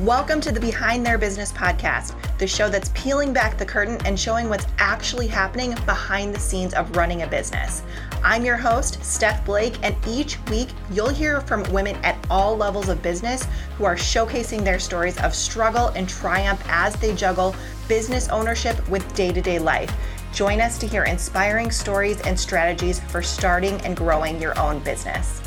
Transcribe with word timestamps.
Welcome 0.00 0.40
to 0.40 0.50
the 0.50 0.58
Behind 0.58 1.06
Their 1.06 1.18
Business 1.18 1.52
podcast, 1.52 2.16
the 2.38 2.48
show 2.48 2.68
that's 2.68 2.90
peeling 2.96 3.32
back 3.32 3.56
the 3.56 3.64
curtain 3.64 3.96
and 4.04 4.18
showing 4.18 4.48
what's 4.48 4.66
actually 4.78 5.28
happening 5.28 5.76
behind 5.86 6.34
the 6.34 6.40
scenes 6.40 6.74
of 6.74 6.96
running 6.96 7.22
a 7.22 7.28
business. 7.28 7.84
I'm 8.24 8.44
your 8.44 8.56
host, 8.56 9.04
Steph 9.04 9.46
Blake, 9.46 9.78
and 9.84 9.94
each 10.04 10.36
week 10.46 10.70
you'll 10.90 11.10
hear 11.10 11.42
from 11.42 11.62
women 11.72 11.94
at 12.02 12.18
all 12.28 12.56
levels 12.56 12.88
of 12.88 13.02
business 13.02 13.46
who 13.78 13.84
are 13.84 13.94
showcasing 13.94 14.64
their 14.64 14.80
stories 14.80 15.16
of 15.20 15.32
struggle 15.32 15.90
and 15.90 16.08
triumph 16.08 16.60
as 16.68 16.96
they 16.96 17.14
juggle 17.14 17.54
business 17.86 18.28
ownership 18.30 18.88
with 18.88 19.14
day 19.14 19.30
to 19.30 19.40
day 19.40 19.60
life. 19.60 19.94
Join 20.32 20.60
us 20.60 20.76
to 20.78 20.88
hear 20.88 21.04
inspiring 21.04 21.70
stories 21.70 22.20
and 22.22 22.38
strategies 22.38 22.98
for 22.98 23.22
starting 23.22 23.80
and 23.82 23.96
growing 23.96 24.42
your 24.42 24.58
own 24.58 24.80
business. 24.80 25.40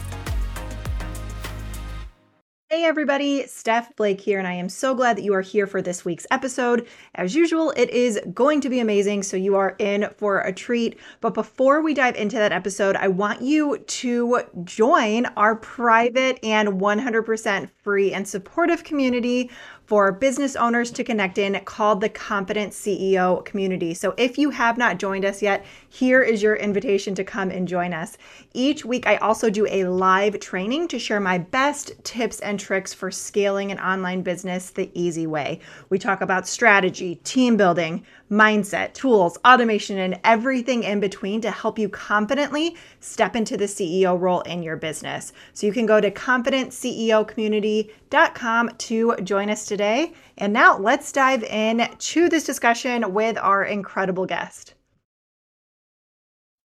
Hey 2.77 2.85
everybody, 2.85 3.47
Steph 3.47 3.95
Blake 3.95 4.21
here, 4.21 4.37
and 4.37 4.47
I 4.47 4.53
am 4.53 4.69
so 4.69 4.93
glad 4.93 5.17
that 5.17 5.23
you 5.23 5.33
are 5.33 5.41
here 5.41 5.65
for 5.65 5.81
this 5.81 6.05
week's 6.05 6.27
episode. 6.29 6.87
As 7.15 7.33
usual, 7.33 7.71
it 7.71 7.89
is 7.89 8.19
going 8.35 8.61
to 8.61 8.69
be 8.69 8.79
amazing, 8.79 9.23
so 9.23 9.35
you 9.35 9.55
are 9.55 9.75
in 9.79 10.07
for 10.15 10.41
a 10.41 10.53
treat. 10.53 10.99
But 11.19 11.33
before 11.33 11.81
we 11.81 11.95
dive 11.95 12.15
into 12.15 12.35
that 12.35 12.51
episode, 12.51 12.95
I 12.95 13.07
want 13.07 13.41
you 13.41 13.79
to 13.79 14.41
join 14.63 15.25
our 15.35 15.55
private 15.55 16.37
and 16.43 16.79
100% 16.79 17.69
free 17.81 18.13
and 18.13 18.27
supportive 18.27 18.83
community 18.83 19.49
for 19.87 20.11
business 20.11 20.55
owners 20.57 20.91
to 20.91 21.03
connect 21.03 21.37
in 21.37 21.57
called 21.63 22.01
the 22.01 22.09
Confident 22.09 22.73
CEO 22.73 23.45
Community. 23.45 23.93
So 23.93 24.13
if 24.17 24.37
you 24.37 24.49
have 24.49 24.77
not 24.77 24.99
joined 24.99 25.23
us 25.23 25.41
yet, 25.41 25.65
here 25.87 26.21
is 26.21 26.43
your 26.43 26.57
invitation 26.57 27.15
to 27.15 27.23
come 27.23 27.49
and 27.49 27.65
join 27.65 27.93
us. 27.93 28.17
Each 28.53 28.83
week, 28.83 29.07
I 29.07 29.15
also 29.15 29.49
do 29.49 29.65
a 29.65 29.85
live 29.85 30.41
training 30.41 30.89
to 30.89 30.99
share 30.99 31.21
my 31.21 31.37
best 31.37 31.93
tips 32.03 32.41
and 32.41 32.59
tricks 32.59 32.93
for 32.93 33.09
scaling 33.09 33.71
an 33.71 33.79
online 33.79 34.23
business 34.23 34.71
the 34.71 34.91
easy 34.93 35.25
way. 35.25 35.61
We 35.89 35.97
talk 35.97 36.19
about 36.19 36.49
strategy, 36.49 37.15
team 37.23 37.55
building, 37.55 38.05
mindset, 38.29 38.93
tools, 38.93 39.37
automation, 39.45 39.99
and 39.99 40.19
everything 40.25 40.83
in 40.83 40.99
between 40.99 41.39
to 41.39 41.49
help 41.49 41.79
you 41.79 41.87
confidently 41.87 42.75
step 42.99 43.37
into 43.37 43.55
the 43.55 43.63
CEO 43.65 44.19
role 44.19 44.41
in 44.41 44.63
your 44.63 44.75
business. 44.75 45.31
So 45.53 45.65
you 45.65 45.71
can 45.71 45.85
go 45.85 46.01
to 46.01 46.11
confidentceocommunity.com 46.11 48.69
to 48.77 49.15
join 49.23 49.49
us 49.49 49.65
today. 49.65 49.76
And 49.79 50.53
now 50.53 50.77
let's 50.77 51.11
dive 51.11 51.43
in 51.43 51.87
to 51.97 52.29
this 52.29 52.43
discussion 52.43 53.13
with 53.13 53.37
our 53.37 53.63
incredible 53.63 54.25
guest. 54.25 54.73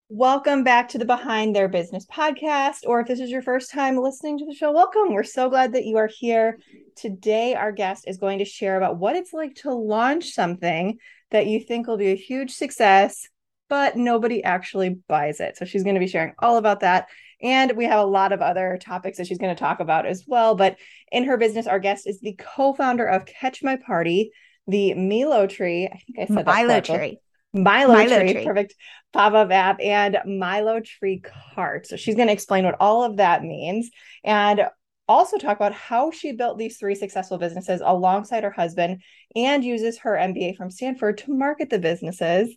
Welcome 0.08 0.62
back 0.62 0.90
to 0.90 0.98
the 0.98 1.06
Behind 1.06 1.56
Their 1.56 1.68
Business 1.68 2.04
podcast. 2.04 2.80
Or 2.86 3.00
if 3.00 3.08
this 3.08 3.18
is 3.18 3.30
your 3.30 3.40
first 3.40 3.70
time 3.70 3.96
listening 3.96 4.38
to 4.38 4.44
the 4.44 4.54
show, 4.54 4.70
welcome. 4.70 5.14
We're 5.14 5.24
so 5.24 5.48
glad 5.48 5.72
that 5.72 5.86
you 5.86 5.96
are 5.96 6.10
here. 6.18 6.58
Today, 6.96 7.54
our 7.54 7.72
guest 7.72 8.04
is 8.06 8.18
going 8.18 8.38
to 8.38 8.44
share 8.44 8.76
about 8.76 8.98
what 8.98 9.16
it's 9.16 9.32
like 9.32 9.54
to 9.62 9.72
launch 9.72 10.30
something 10.32 10.98
that 11.30 11.46
you 11.46 11.60
think 11.60 11.86
will 11.86 11.96
be 11.96 12.12
a 12.12 12.14
huge 12.14 12.50
success, 12.50 13.26
but 13.70 13.96
nobody 13.96 14.44
actually 14.44 14.98
buys 15.08 15.40
it. 15.40 15.56
So 15.56 15.64
she's 15.64 15.82
going 15.82 15.94
to 15.94 16.00
be 16.00 16.06
sharing 16.06 16.34
all 16.38 16.58
about 16.58 16.80
that. 16.80 17.08
And 17.42 17.72
we 17.76 17.84
have 17.86 18.00
a 18.00 18.08
lot 18.08 18.32
of 18.32 18.40
other 18.40 18.78
topics 18.80 19.18
that 19.18 19.26
she's 19.26 19.38
going 19.38 19.54
to 19.54 19.58
talk 19.58 19.80
about 19.80 20.06
as 20.06 20.24
well. 20.26 20.54
But 20.54 20.76
in 21.10 21.24
her 21.24 21.36
business, 21.36 21.66
our 21.66 21.80
guest 21.80 22.06
is 22.06 22.20
the 22.20 22.38
co 22.38 22.72
founder 22.74 23.04
of 23.04 23.26
Catch 23.26 23.62
My 23.62 23.76
Party, 23.76 24.30
the 24.66 24.94
MiloTree. 24.96 25.86
I 25.92 25.98
think 25.98 26.18
I 26.18 26.26
said 26.26 26.46
that. 26.46 26.84
MiloTree. 26.84 27.16
Milo, 27.54 27.92
Milo 27.92 28.20
tree, 28.20 28.32
tree, 28.32 28.44
perfect 28.46 28.74
pop-up 29.12 29.50
app 29.50 29.78
and 29.80 30.16
MiloTree 30.26 31.22
Cart. 31.54 31.86
So 31.86 31.96
she's 31.96 32.14
going 32.14 32.28
to 32.28 32.32
explain 32.32 32.64
what 32.64 32.76
all 32.80 33.04
of 33.04 33.18
that 33.18 33.42
means 33.42 33.90
and 34.24 34.62
also 35.08 35.36
talk 35.36 35.56
about 35.56 35.74
how 35.74 36.10
she 36.10 36.32
built 36.32 36.56
these 36.56 36.78
three 36.78 36.94
successful 36.94 37.36
businesses 37.36 37.82
alongside 37.84 38.44
her 38.44 38.50
husband 38.50 39.02
and 39.36 39.64
uses 39.64 39.98
her 39.98 40.12
MBA 40.12 40.56
from 40.56 40.70
Stanford 40.70 41.18
to 41.18 41.36
market 41.36 41.68
the 41.68 41.78
businesses. 41.78 42.56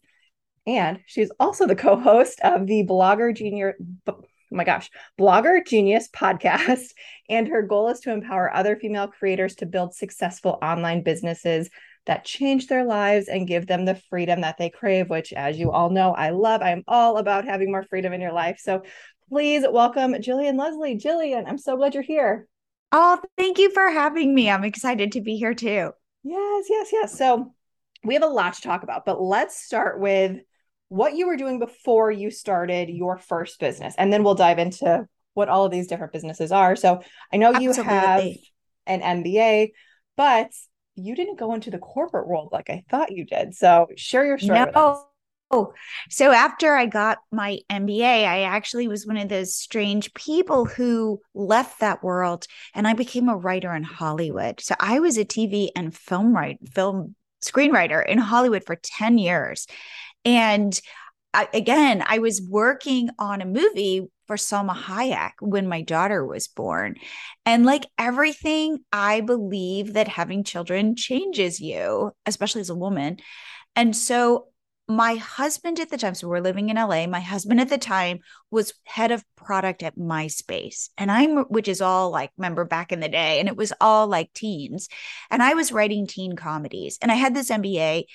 And 0.66 0.99
she's 1.05 1.31
also 1.39 1.67
the 1.67 1.75
co-host 1.75 2.39
of 2.42 2.65
the 2.65 2.86
Blogger 2.86 3.36
Junior 3.36 3.76
oh 4.55 4.58
my 4.58 4.64
gosh, 4.64 4.89
Blogger 5.20 5.66
Genius 5.66 6.08
podcast. 6.10 6.88
And 7.27 7.48
her 7.48 7.64
goal 7.64 7.89
is 7.89 8.02
to 8.02 8.11
empower 8.11 8.54
other 8.54 8.76
female 8.76 9.08
creators 9.08 9.55
to 9.55 9.66
build 9.66 9.95
successful 9.95 10.60
online 10.61 11.02
businesses 11.02 11.71
that 12.05 12.23
change 12.23 12.67
their 12.67 12.86
lives 12.86 13.30
and 13.30 13.48
give 13.48 13.66
them 13.66 13.83
the 13.83 13.99
freedom 14.11 14.42
that 14.42 14.60
they 14.60 14.70
crave, 14.70 15.10
which, 15.10 15.33
as 15.33 15.58
you 15.58 15.71
all 15.71 15.89
know, 15.89 16.14
I 16.14 16.30
love. 16.30 16.61
I'm 16.61 16.83
all 16.88 17.17
about 17.17 17.45
having 17.45 17.71
more 17.71 17.82
freedom 17.82 18.14
in 18.14 18.21
your 18.21 18.32
life. 18.32 18.60
So 18.60 18.83
please 19.27 19.66
welcome 19.67 20.14
Jillian 20.14 20.55
Leslie. 20.55 20.99
Jillian, 20.99 21.45
I'm 21.48 21.58
so 21.58 21.76
glad 21.77 21.95
you're 21.95 22.04
here. 22.04 22.48
Oh, 22.92 23.20
thank 23.39 23.58
you 23.58 23.72
for 23.72 23.89
having 23.89 24.36
me. 24.36 24.48
I'm 24.48 24.64
excited 24.64 25.14
to 25.14 25.22
be 25.22 25.37
here 25.37 25.55
too. 25.55 25.89
Yes, 26.22 26.66
yes, 26.70 26.89
yes. 26.93 27.17
So 27.17 27.55
we 28.04 28.14
have 28.14 28.22
a 28.22 28.27
lot 28.27 28.54
to 28.54 28.61
talk 28.61 28.83
about, 28.83 29.04
but 29.04 29.20
let's 29.20 29.58
start 29.58 29.99
with 29.99 30.37
what 30.90 31.16
you 31.16 31.28
were 31.28 31.38
doing 31.38 31.60
before 31.60 32.12
you 32.12 32.30
started 32.32 32.90
your 32.90 33.18
first 33.18 33.60
business. 33.60 33.96
And 33.98 34.12
then 34.12 34.23
we'll 34.23 34.36
dive 34.36 34.60
into 34.60 35.08
what 35.34 35.50
all 35.50 35.66
of 35.66 35.72
these 35.72 35.88
different 35.88 36.14
businesses 36.14 36.52
are. 36.52 36.76
So 36.76 37.02
I 37.34 37.38
know 37.38 37.52
you 37.52 37.70
Absolutely. 37.70 37.94
have 37.94 39.02
an 39.02 39.23
MBA, 39.23 39.72
but 40.16 40.52
you 40.96 41.16
didn't 41.16 41.40
go 41.40 41.54
into 41.54 41.72
the 41.72 41.78
corporate 41.78 42.28
world 42.28 42.50
like 42.52 42.70
I 42.70 42.84
thought 42.90 43.12
you 43.12 43.26
did. 43.26 43.54
So 43.54 43.88
share 43.98 44.26
your 44.26 44.38
story. 44.38 44.60
No. 44.73 45.06
Oh, 45.52 45.73
so 46.10 46.32
after 46.32 46.76
I 46.76 46.88
got 46.88 47.20
my 47.32 47.60
MBA, 47.70 48.26
I 48.26 48.42
actually 48.42 48.88
was 48.88 49.06
one 49.06 49.17
of 49.17 49.30
those 49.30 49.56
strange 49.56 50.12
people 50.16 50.66
who 50.66 51.22
left 51.36 51.82
that 51.82 52.04
world 52.04 52.48
and 52.73 52.88
I 52.88 52.94
became 52.94 53.30
a 53.30 53.38
writer 53.38 53.73
in 53.73 53.84
Hollywood. 53.84 54.60
So 54.60 54.73
I 54.80 55.00
was 55.00 55.17
a 55.17 55.26
TV 55.26 55.70
and 55.76 55.96
film 55.96 56.36
write 56.36 56.58
film 56.73 57.16
screenwriter 57.44 58.04
in 58.06 58.17
Hollywood 58.17 58.64
for 58.66 58.76
10 58.76 59.20
years. 59.20 59.67
And 60.25 60.80
I, 61.33 61.47
again, 61.53 62.03
I 62.05 62.19
was 62.19 62.41
working 62.41 63.09
on 63.19 63.41
a 63.41 63.45
movie 63.45 64.08
for 64.25 64.37
Salma 64.37 64.75
Hayek 64.75 65.33
when 65.39 65.67
my 65.67 65.81
daughter 65.81 66.25
was 66.25 66.47
born. 66.47 66.95
And 67.45 67.65
like 67.65 67.86
everything, 67.97 68.80
I 68.91 69.21
believe 69.21 69.93
that 69.93 70.08
having 70.08 70.43
children 70.43 70.95
changes 70.95 71.59
you, 71.59 72.11
especially 72.25 72.61
as 72.61 72.69
a 72.69 72.75
woman. 72.75 73.17
And 73.75 73.95
so 73.95 74.47
my 74.87 75.15
husband 75.15 75.80
at 75.80 75.89
the 75.89 75.97
time, 75.97 76.13
so 76.13 76.27
we're 76.27 76.39
living 76.39 76.69
in 76.69 76.77
LA. 76.77 77.07
My 77.07 77.19
husband 77.19 77.59
at 77.59 77.69
the 77.69 77.77
time 77.77 78.19
was 78.52 78.73
head 78.83 79.11
of 79.11 79.23
product 79.36 79.81
at 79.81 79.97
MySpace. 79.97 80.89
And 80.97 81.11
I'm, 81.11 81.37
which 81.45 81.67
is 81.67 81.81
all 81.81 82.11
like, 82.11 82.31
remember 82.37 82.65
back 82.65 82.92
in 82.92 82.99
the 82.99 83.09
day, 83.09 83.39
and 83.39 83.49
it 83.49 83.57
was 83.57 83.73
all 83.81 84.07
like 84.07 84.31
teens. 84.33 84.87
And 85.31 85.42
I 85.42 85.55
was 85.55 85.71
writing 85.71 86.05
teen 86.05 86.36
comedies. 86.36 86.99
And 87.02 87.11
I 87.11 87.15
had 87.15 87.36
this 87.36 87.49
MBA. 87.49 88.05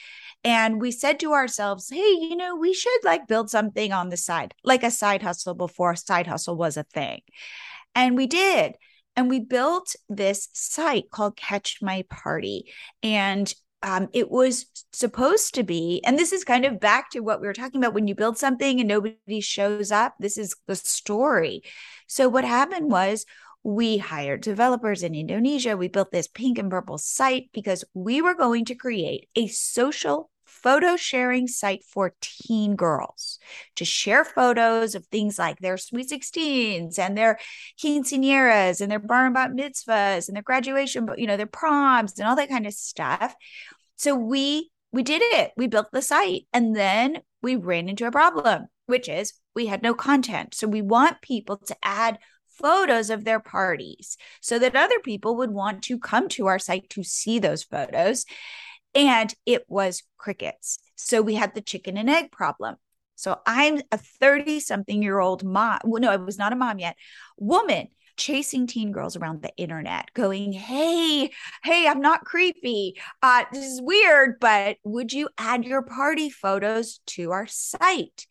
And 0.43 0.81
we 0.81 0.91
said 0.91 1.21
to 1.21 1.33
ourselves, 1.33 1.91
hey, 1.91 1.99
you 1.99 2.35
know, 2.35 2.57
we 2.57 2.73
should 2.73 3.05
like 3.05 3.29
build 3.29 3.51
something 3.51 3.93
on 3.93 4.09
the 4.09 4.17
side, 4.17 4.55
like 4.65 4.83
a 4.83 4.91
side 4.91 5.23
hustle 5.23 5.55
before 5.55 5.95
side 5.97 6.27
hustle 6.27 6.57
was 6.57 6.77
a 6.77 6.85
thing. 6.85 7.21
And 7.95 8.17
we 8.17 8.27
did. 8.27 8.77
And 9.17 9.29
we 9.29 9.41
built 9.41 9.95
this 10.09 10.49
site 10.53 11.11
called 11.11 11.37
Catch 11.37 11.79
My 11.83 12.05
Party. 12.09 12.73
And 13.03 13.53
um, 13.83 14.09
it 14.13 14.31
was 14.31 14.67
supposed 14.93 15.55
to 15.55 15.63
be, 15.63 16.03
and 16.05 16.19
this 16.19 16.33
is 16.33 16.45
kind 16.45 16.65
of 16.65 16.81
back 16.81 17.11
to 17.11 17.21
what 17.21 17.41
we 17.41 17.47
were 17.47 17.55
talking 17.55 17.81
about 17.81 17.95
when 17.95 18.07
you 18.07 18.15
build 18.15 18.37
something 18.39 18.79
and 18.79 18.89
nobody 18.89 19.41
shows 19.41 19.91
up. 19.91 20.15
This 20.21 20.37
is 20.37 20.55
the 20.67 20.77
story. 20.77 21.63
So, 22.07 22.29
what 22.29 22.45
happened 22.45 22.91
was 22.91 23.25
we 23.63 23.99
hired 23.99 24.41
developers 24.41 25.03
in 25.03 25.15
Indonesia. 25.15 25.77
We 25.77 25.89
built 25.89 26.13
this 26.13 26.29
pink 26.29 26.59
and 26.59 26.71
purple 26.71 26.99
site 26.99 27.51
because 27.53 27.85
we 27.95 28.23
were 28.23 28.35
going 28.35 28.65
to 28.67 28.75
create 28.75 29.29
a 29.37 29.49
social 29.49 30.30
photo 30.63 30.97
sharing 30.97 31.47
site 31.47 31.85
for 31.85 32.15
teen 32.21 32.77
girls 32.77 33.39
to 33.77 33.85
share 33.85 34.25
photos 34.25 34.95
of 34.95 35.07
things 35.07 35.39
like 35.39 35.59
their 35.59 35.77
sweet 35.77 36.11
16s 36.11 36.99
and 36.99 37.17
their 37.17 37.39
quinceañeras 37.83 38.81
and 38.81 38.91
their 38.91 38.99
bar 38.99 39.27
and 39.27 39.37
mitzvahs 39.37 40.29
and 40.29 40.37
their 40.37 40.43
graduation, 40.43 41.09
you 41.17 41.27
know, 41.27 41.37
their 41.37 41.47
proms 41.47 42.19
and 42.19 42.29
all 42.29 42.37
that 42.37 42.49
kind 42.49 42.67
of 42.67 42.73
stuff. 42.73 43.35
So 43.97 44.15
we 44.15 44.71
we 44.93 45.03
did 45.03 45.23
it. 45.23 45.53
We 45.57 45.67
built 45.67 45.93
the 45.93 46.03
site 46.03 46.47
and 46.53 46.75
then 46.75 47.19
we 47.43 47.57
ran 47.57 47.89
into 47.89 48.07
a 48.07 48.11
problem, 48.11 48.67
which 48.87 49.09
is 49.09 49.35
we 49.55 49.67
had 49.67 49.83
no 49.83 49.95
content. 49.95 50.55
So 50.55 50.67
we 50.67 50.83
want 50.83 51.23
people 51.23 51.59
to 51.59 51.77
add 51.83 52.19
photos 52.49 53.11
of 53.11 53.25
their 53.25 53.41
parties 53.41 54.17
so 54.41 54.59
that 54.59 54.77
other 54.77 54.99
people 55.01 55.37
would 55.37 55.51
want 55.51 55.83
to 55.85 55.99
come 55.99 56.29
to 56.29 56.47
our 56.47 56.59
site 56.59 56.91
to 56.91 57.03
see 57.03 57.39
those 57.39 57.63
photos 57.63 58.27
and 58.95 59.33
it 59.47 59.65
was 59.69 60.03
crickets. 60.19 60.79
So 60.97 61.23
we 61.23 61.35
had 61.35 61.55
the 61.55 61.61
chicken 61.61 61.97
and 61.97 62.11
egg 62.11 62.33
problem. 62.33 62.77
So 63.17 63.39
I'm 63.47 63.81
a 63.93 63.99
30 63.99 64.61
something 64.61 65.03
year 65.03 65.19
old 65.19 65.45
mom. 65.45 65.81
Well, 65.85 66.01
no, 66.01 66.11
I 66.11 66.17
was 66.17 66.39
not 66.39 66.53
a 66.53 66.57
mom 66.57 66.79
yet. 66.79 66.97
Woman 67.39 67.89
chasing 68.17 68.67
teen 68.67 68.93
girls 68.93 69.17
around 69.17 69.43
the 69.43 69.55
internet 69.57 70.13
going, 70.15 70.53
Hey, 70.53 71.31
hey, 71.63 71.87
I'm 71.87 72.01
not 72.01 72.25
creepy. 72.25 73.01
Uh, 73.23 73.45
this 73.53 73.65
is 73.65 73.83
weird, 73.83 74.41
but 74.41 74.77
would 74.85 75.13
you 75.13 75.29
add 75.39 75.65
your 75.65 75.83
party 75.83 76.31
photos 76.31 77.01
to 77.09 77.33
our 77.33 77.47
site? 77.47 78.27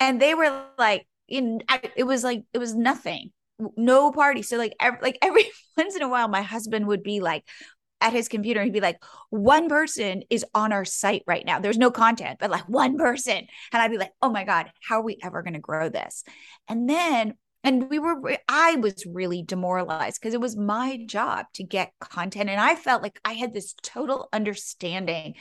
And 0.00 0.20
they 0.20 0.34
were 0.34 0.64
like, 0.78 1.06
in, 1.28 1.62
it 1.96 2.04
was 2.04 2.24
like, 2.24 2.42
it 2.52 2.58
was 2.58 2.74
nothing 2.74 3.30
no 3.76 4.10
party. 4.12 4.42
So 4.42 4.56
like 4.56 4.74
every, 4.80 4.98
like 5.00 5.18
every 5.22 5.50
once 5.76 5.96
in 5.96 6.02
a 6.02 6.08
while, 6.08 6.28
my 6.28 6.42
husband 6.42 6.86
would 6.86 7.02
be 7.02 7.20
like, 7.20 7.44
at 8.02 8.12
his 8.12 8.28
computer. 8.28 8.62
He'd 8.62 8.72
be 8.72 8.80
like, 8.80 9.02
one 9.30 9.68
person 9.68 10.22
is 10.28 10.44
on 10.54 10.72
our 10.72 10.84
site 10.84 11.22
right 11.26 11.46
now. 11.46 11.60
There's 11.60 11.78
no 11.78 11.90
content, 11.90 12.38
but 12.40 12.50
like 12.50 12.68
one 12.68 12.98
person. 12.98 13.46
And 13.72 13.82
I'd 13.82 13.90
be 13.90 13.98
like, 13.98 14.12
oh 14.20 14.30
my 14.30 14.44
God, 14.44 14.70
how 14.86 14.96
are 14.96 15.04
we 15.04 15.18
ever 15.22 15.42
going 15.42 15.54
to 15.54 15.60
grow 15.60 15.88
this? 15.88 16.24
And 16.68 16.88
then 16.88 17.34
and 17.64 17.88
we 17.88 18.00
were 18.00 18.36
i 18.48 18.74
was 18.74 19.06
really 19.06 19.40
demoralized 19.40 20.20
because 20.20 20.34
it 20.34 20.40
was 20.40 20.56
my 20.56 20.98
job 21.06 21.46
to 21.54 21.62
get 21.62 21.92
content 22.00 22.50
and 22.50 22.60
i 22.60 22.74
felt 22.74 23.02
like 23.02 23.20
i 23.24 23.34
had 23.34 23.54
this 23.54 23.76
total 23.82 24.28
understanding 24.32 25.34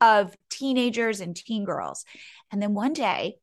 of 0.00 0.36
teenagers 0.50 1.20
and 1.20 1.34
teen 1.34 1.64
girls 1.64 2.04
and 2.52 2.62
then 2.62 2.74
one 2.74 2.92
day 2.92 3.34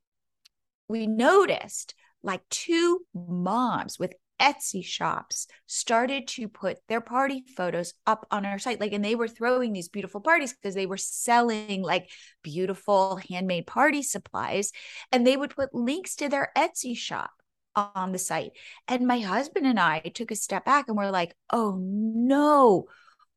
we 0.87 1.07
noticed 1.07 1.93
like 2.23 2.41
two 2.49 3.01
moms 3.13 3.99
with 3.99 4.13
Etsy 4.41 4.83
shops 4.83 5.47
started 5.67 6.27
to 6.29 6.47
put 6.47 6.77
their 6.87 6.99
party 6.99 7.43
photos 7.55 7.93
up 8.07 8.25
on 8.31 8.45
our 8.45 8.57
site. 8.57 8.79
Like, 8.79 8.91
and 8.91 9.05
they 9.05 9.15
were 9.15 9.27
throwing 9.27 9.71
these 9.71 9.87
beautiful 9.87 10.19
parties 10.19 10.53
because 10.53 10.73
they 10.73 10.87
were 10.87 10.97
selling 10.97 11.83
like 11.83 12.09
beautiful 12.41 13.21
handmade 13.29 13.67
party 13.67 14.01
supplies. 14.01 14.71
And 15.11 15.25
they 15.25 15.37
would 15.37 15.55
put 15.55 15.75
links 15.75 16.15
to 16.15 16.27
their 16.29 16.51
Etsy 16.57 16.97
shop 16.97 17.31
on 17.75 18.11
the 18.11 18.17
site. 18.17 18.51
And 18.87 19.07
my 19.07 19.19
husband 19.19 19.67
and 19.67 19.79
I 19.79 19.99
took 19.99 20.31
a 20.31 20.35
step 20.35 20.65
back 20.65 20.87
and 20.87 20.97
we're 20.97 21.11
like, 21.11 21.35
oh 21.51 21.77
no, 21.79 22.85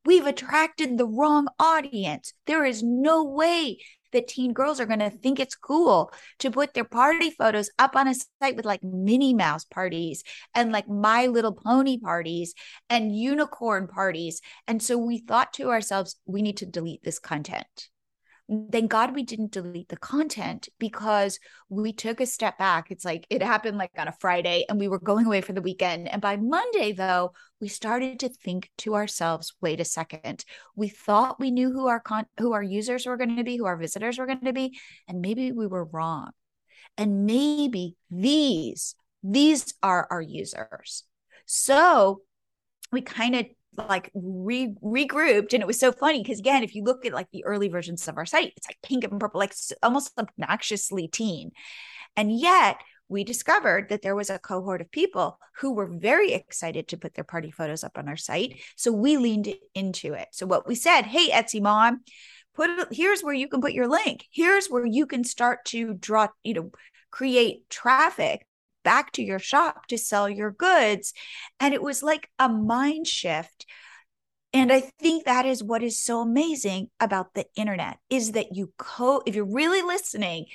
we've 0.04 0.26
attracted 0.26 0.96
the 0.96 1.06
wrong 1.06 1.48
audience. 1.58 2.32
There 2.46 2.64
is 2.64 2.82
no 2.82 3.24
way 3.24 3.78
that 4.14 4.28
teen 4.28 4.52
girls 4.52 4.80
are 4.80 4.86
going 4.86 5.00
to 5.00 5.10
think 5.10 5.38
it's 5.38 5.54
cool 5.54 6.10
to 6.38 6.50
put 6.50 6.72
their 6.72 6.84
party 6.84 7.30
photos 7.30 7.70
up 7.78 7.94
on 7.94 8.08
a 8.08 8.14
site 8.14 8.56
with 8.56 8.64
like 8.64 8.82
Minnie 8.82 9.34
Mouse 9.34 9.64
parties 9.64 10.24
and 10.54 10.72
like 10.72 10.88
My 10.88 11.26
Little 11.26 11.52
Pony 11.52 11.98
parties 11.98 12.54
and 12.88 13.14
unicorn 13.14 13.86
parties. 13.86 14.40
And 14.66 14.82
so 14.82 14.96
we 14.96 15.18
thought 15.18 15.52
to 15.54 15.70
ourselves, 15.70 16.16
we 16.24 16.40
need 16.40 16.56
to 16.58 16.66
delete 16.66 17.04
this 17.04 17.18
content 17.18 17.88
thank 18.70 18.90
God 18.90 19.14
we 19.14 19.22
didn't 19.22 19.52
delete 19.52 19.88
the 19.88 19.96
content 19.96 20.68
because 20.78 21.38
we 21.68 21.92
took 21.92 22.20
a 22.20 22.26
step 22.26 22.58
back. 22.58 22.90
It's 22.90 23.04
like 23.04 23.26
it 23.30 23.42
happened 23.42 23.78
like 23.78 23.92
on 23.96 24.08
a 24.08 24.16
Friday 24.20 24.64
and 24.68 24.78
we 24.78 24.88
were 24.88 24.98
going 24.98 25.26
away 25.26 25.40
for 25.40 25.52
the 25.52 25.62
weekend. 25.62 26.08
And 26.08 26.20
by 26.20 26.36
Monday, 26.36 26.92
though, 26.92 27.32
we 27.60 27.68
started 27.68 28.20
to 28.20 28.28
think 28.28 28.70
to 28.78 28.94
ourselves, 28.94 29.54
wait 29.60 29.80
a 29.80 29.84
second. 29.84 30.44
We 30.76 30.88
thought 30.88 31.40
we 31.40 31.50
knew 31.50 31.72
who 31.72 31.88
our 31.88 32.00
con- 32.00 32.26
who 32.38 32.52
our 32.52 32.62
users 32.62 33.06
were 33.06 33.16
going 33.16 33.36
to 33.36 33.44
be, 33.44 33.56
who 33.56 33.66
our 33.66 33.78
visitors 33.78 34.18
were 34.18 34.26
going 34.26 34.44
to 34.44 34.52
be, 34.52 34.78
and 35.08 35.20
maybe 35.20 35.52
we 35.52 35.66
were 35.66 35.84
wrong. 35.84 36.32
And 36.98 37.24
maybe 37.24 37.96
these 38.10 38.94
these 39.22 39.72
are 39.82 40.06
our 40.10 40.20
users. 40.20 41.04
So 41.46 42.20
we 42.92 43.00
kind 43.00 43.34
of 43.34 43.46
like 43.76 44.10
re- 44.14 44.74
regrouped 44.82 45.52
and 45.52 45.62
it 45.62 45.66
was 45.66 45.78
so 45.78 45.92
funny 45.92 46.22
because 46.22 46.38
again 46.38 46.62
if 46.62 46.74
you 46.74 46.82
look 46.82 47.04
at 47.04 47.12
like 47.12 47.30
the 47.32 47.44
early 47.44 47.68
versions 47.68 48.06
of 48.08 48.16
our 48.16 48.26
site 48.26 48.52
it's 48.56 48.68
like 48.68 48.78
pink 48.82 49.04
and 49.04 49.20
purple 49.20 49.38
like 49.38 49.54
almost 49.82 50.12
obnoxiously 50.18 51.08
teen. 51.08 51.50
And 52.16 52.36
yet 52.36 52.76
we 53.08 53.24
discovered 53.24 53.88
that 53.88 54.02
there 54.02 54.14
was 54.14 54.30
a 54.30 54.38
cohort 54.38 54.80
of 54.80 54.90
people 54.90 55.38
who 55.58 55.72
were 55.72 55.86
very 55.86 56.32
excited 56.32 56.88
to 56.88 56.96
put 56.96 57.14
their 57.14 57.24
party 57.24 57.50
photos 57.50 57.84
up 57.84 57.98
on 57.98 58.08
our 58.08 58.16
site 58.16 58.60
so 58.76 58.92
we 58.92 59.16
leaned 59.16 59.54
into 59.74 60.14
it. 60.14 60.28
So 60.32 60.46
what 60.46 60.66
we 60.66 60.74
said 60.74 61.02
hey 61.02 61.30
etsy 61.30 61.60
mom 61.60 62.02
put 62.54 62.70
here's 62.92 63.22
where 63.22 63.34
you 63.34 63.48
can 63.48 63.60
put 63.60 63.72
your 63.72 63.88
link. 63.88 64.26
Here's 64.30 64.68
where 64.68 64.86
you 64.86 65.06
can 65.06 65.24
start 65.24 65.64
to 65.66 65.94
draw 65.94 66.28
you 66.42 66.54
know 66.54 66.70
create 67.10 67.68
traffic 67.70 68.46
back 68.84 69.12
to 69.12 69.22
your 69.22 69.38
shop 69.38 69.86
to 69.88 69.98
sell 69.98 70.28
your 70.28 70.50
goods. 70.50 71.12
And 71.58 71.74
it 71.74 71.82
was 71.82 72.02
like 72.02 72.30
a 72.38 72.48
mind 72.48 73.06
shift. 73.06 73.66
And 74.52 74.72
I 74.72 74.80
think 74.80 75.24
that 75.24 75.46
is 75.46 75.64
what 75.64 75.82
is 75.82 76.00
so 76.00 76.20
amazing 76.20 76.90
about 77.00 77.34
the 77.34 77.46
internet 77.56 77.98
is 78.08 78.32
that 78.32 78.54
you 78.54 78.72
co 78.78 79.22
if 79.26 79.34
you're 79.34 79.44
really 79.44 79.82
listening 79.82 80.46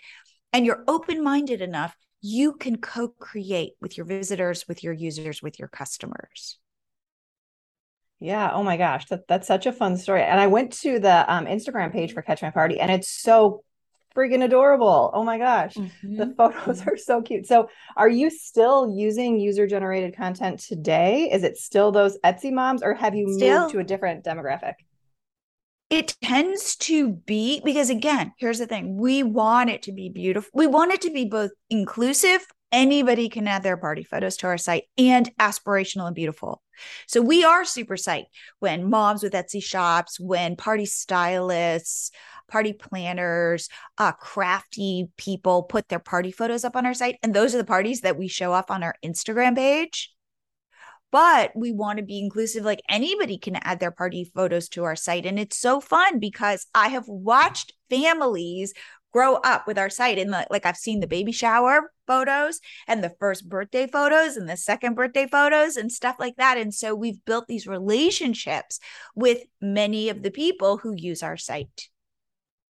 and 0.53 0.65
you're 0.65 0.83
open-minded 0.87 1.61
enough, 1.61 1.95
you 2.21 2.53
can 2.53 2.77
co-create 2.77 3.73
with 3.81 3.97
your 3.97 4.05
visitors, 4.05 4.65
with 4.67 4.83
your 4.83 4.93
users, 4.93 5.43
with 5.43 5.59
your 5.59 5.67
customers. 5.67 6.57
Yeah. 8.19 8.51
Oh 8.53 8.63
my 8.63 8.77
gosh. 8.77 9.05
That, 9.07 9.27
that's 9.27 9.47
such 9.47 9.65
a 9.65 9.71
fun 9.71 9.97
story. 9.97 10.23
And 10.23 10.39
I 10.39 10.47
went 10.47 10.73
to 10.81 10.99
the 10.99 11.33
um, 11.33 11.45
Instagram 11.45 11.91
page 11.91 12.13
for 12.13 12.21
Catch 12.21 12.41
My 12.41 12.51
Party 12.51 12.79
and 12.79 12.91
it's 12.91 13.09
so 13.09 13.63
freaking 14.19 14.43
adorable. 14.43 15.11
Oh 15.13 15.23
my 15.23 15.37
gosh. 15.37 15.75
Mm-hmm. 15.75 16.17
The 16.17 16.33
photos 16.37 16.81
mm-hmm. 16.81 16.89
are 16.89 16.97
so 16.97 17.21
cute. 17.21 17.47
So, 17.47 17.69
are 17.95 18.09
you 18.09 18.29
still 18.29 18.93
using 18.93 19.39
user 19.39 19.65
generated 19.67 20.15
content 20.15 20.59
today? 20.59 21.29
Is 21.31 21.43
it 21.43 21.57
still 21.57 21.91
those 21.91 22.17
Etsy 22.25 22.51
moms 22.51 22.83
or 22.83 22.93
have 22.93 23.15
you 23.15 23.33
still, 23.33 23.61
moved 23.61 23.73
to 23.73 23.79
a 23.79 23.83
different 23.83 24.25
demographic? 24.25 24.73
It 25.89 26.15
tends 26.21 26.75
to 26.77 27.13
be 27.13 27.61
because, 27.63 27.89
again, 27.89 28.33
here's 28.37 28.59
the 28.59 28.67
thing 28.67 28.97
we 28.97 29.23
want 29.23 29.69
it 29.69 29.83
to 29.83 29.91
be 29.91 30.09
beautiful. 30.09 30.51
We 30.53 30.67
want 30.67 30.91
it 30.91 31.01
to 31.01 31.11
be 31.11 31.25
both 31.25 31.51
inclusive, 31.69 32.45
anybody 32.71 33.27
can 33.29 33.47
add 33.47 33.63
their 33.63 33.77
party 33.77 34.03
photos 34.03 34.37
to 34.37 34.47
our 34.47 34.57
site, 34.57 34.83
and 34.97 35.35
aspirational 35.37 36.05
and 36.05 36.15
beautiful. 36.15 36.61
So, 37.07 37.21
we 37.21 37.43
are 37.43 37.65
super 37.65 37.95
psyched 37.95 38.27
when 38.59 38.89
moms 38.89 39.23
with 39.23 39.33
Etsy 39.33 39.63
shops, 39.63 40.19
when 40.19 40.55
party 40.55 40.85
stylists, 40.85 42.11
party 42.49 42.73
planners, 42.73 43.69
uh, 43.97 44.11
crafty 44.11 45.09
people 45.17 45.63
put 45.63 45.87
their 45.89 45.99
party 45.99 46.31
photos 46.31 46.63
up 46.63 46.75
on 46.75 46.85
our 46.85 46.93
site. 46.93 47.17
And 47.23 47.33
those 47.33 47.53
are 47.53 47.59
the 47.59 47.63
parties 47.63 48.01
that 48.01 48.17
we 48.17 48.27
show 48.27 48.53
off 48.53 48.69
on 48.71 48.83
our 48.83 48.95
Instagram 49.05 49.55
page. 49.55 50.13
But 51.11 51.51
we 51.55 51.71
want 51.71 51.97
to 51.97 52.05
be 52.05 52.19
inclusive. 52.19 52.63
Like 52.63 52.81
anybody 52.87 53.37
can 53.37 53.55
add 53.55 53.79
their 53.79 53.91
party 53.91 54.31
photos 54.35 54.69
to 54.69 54.83
our 54.83 54.95
site. 54.95 55.25
And 55.25 55.39
it's 55.39 55.57
so 55.57 55.81
fun 55.81 56.19
because 56.19 56.67
I 56.75 56.89
have 56.89 57.07
watched 57.07 57.73
families 57.89 58.73
grow 59.11 59.35
up 59.35 59.65
with 59.65 59.77
our 59.77 59.89
site 59.89 60.19
and 60.19 60.29
like 60.29 60.65
I've 60.65 60.77
seen 60.77 60.99
the 60.99 61.07
baby 61.07 61.31
shower 61.31 61.91
photos 62.05 62.59
and 62.87 63.03
the 63.03 63.15
first 63.19 63.47
birthday 63.47 63.87
photos 63.87 64.37
and 64.37 64.47
the 64.47 64.57
second 64.57 64.95
birthday 64.95 65.25
photos 65.25 65.77
and 65.77 65.91
stuff 65.91 66.17
like 66.19 66.35
that 66.35 66.57
and 66.57 66.73
so 66.73 66.93
we've 66.93 67.23
built 67.25 67.47
these 67.47 67.67
relationships 67.67 68.79
with 69.15 69.39
many 69.61 70.09
of 70.09 70.21
the 70.21 70.31
people 70.31 70.77
who 70.77 70.93
use 70.95 71.23
our 71.23 71.37
site. 71.37 71.89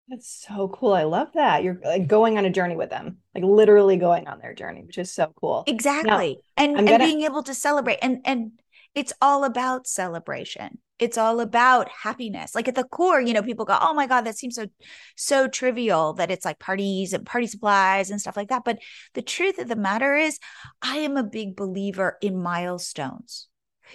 That's 0.07 0.45
so 0.45 0.67
cool. 0.67 0.93
I 0.93 1.03
love 1.03 1.29
that. 1.35 1.63
You're 1.63 1.79
like 1.83 2.07
going 2.07 2.37
on 2.37 2.45
a 2.45 2.49
journey 2.49 2.75
with 2.75 2.89
them, 2.89 3.17
like 3.33 3.43
literally 3.45 3.95
going 3.95 4.27
on 4.27 4.39
their 4.39 4.53
journey, 4.53 4.83
which 4.83 4.97
is 4.97 5.13
so 5.13 5.31
cool. 5.39 5.63
Exactly. 5.67 6.39
Now, 6.57 6.63
and, 6.65 6.75
gonna... 6.75 6.91
and 6.91 6.99
being 6.99 7.21
able 7.21 7.43
to 7.43 7.53
celebrate. 7.53 7.99
And 8.01 8.19
and 8.25 8.51
it's 8.93 9.13
all 9.21 9.45
about 9.45 9.87
celebration. 9.87 10.79
It's 10.99 11.17
all 11.17 11.39
about 11.39 11.89
happiness. 11.89 12.53
Like 12.53 12.67
at 12.67 12.75
the 12.75 12.83
core, 12.83 13.21
you 13.21 13.33
know, 13.33 13.41
people 13.41 13.63
go, 13.63 13.77
"Oh 13.79 13.93
my 13.93 14.05
god, 14.05 14.21
that 14.21 14.37
seems 14.37 14.55
so 14.55 14.67
so 15.15 15.47
trivial 15.47 16.13
that 16.13 16.29
it's 16.29 16.45
like 16.45 16.59
parties 16.59 17.13
and 17.13 17.25
party 17.25 17.47
supplies 17.47 18.11
and 18.11 18.19
stuff 18.19 18.35
like 18.35 18.49
that." 18.49 18.63
But 18.65 18.79
the 19.13 19.21
truth 19.21 19.59
of 19.59 19.69
the 19.69 19.77
matter 19.77 20.15
is, 20.15 20.39
I 20.81 20.97
am 20.97 21.15
a 21.15 21.23
big 21.23 21.55
believer 21.55 22.17
in 22.21 22.41
milestones. 22.41 23.47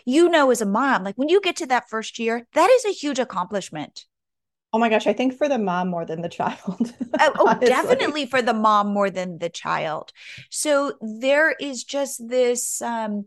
You 0.04 0.28
know 0.28 0.50
as 0.50 0.62
a 0.62 0.66
mom, 0.66 1.04
like 1.04 1.16
when 1.16 1.28
you 1.28 1.40
get 1.40 1.56
to 1.56 1.66
that 1.66 1.90
first 1.90 2.18
year, 2.18 2.46
that 2.54 2.70
is 2.70 2.84
a 2.86 2.98
huge 2.98 3.18
accomplishment 3.18 4.06
Oh 4.76 4.78
my 4.78 4.90
gosh, 4.90 5.06
I 5.06 5.14
think 5.14 5.32
for 5.38 5.48
the 5.48 5.56
mom 5.56 5.88
more 5.88 6.04
than 6.04 6.20
the 6.20 6.28
child. 6.28 6.92
oh, 7.18 7.32
oh 7.38 7.58
definitely 7.58 8.26
for 8.26 8.42
the 8.42 8.52
mom 8.52 8.88
more 8.88 9.08
than 9.08 9.38
the 9.38 9.48
child. 9.48 10.12
So 10.50 10.98
there 11.00 11.52
is 11.58 11.82
just 11.82 12.28
this 12.28 12.82
um, 12.82 13.24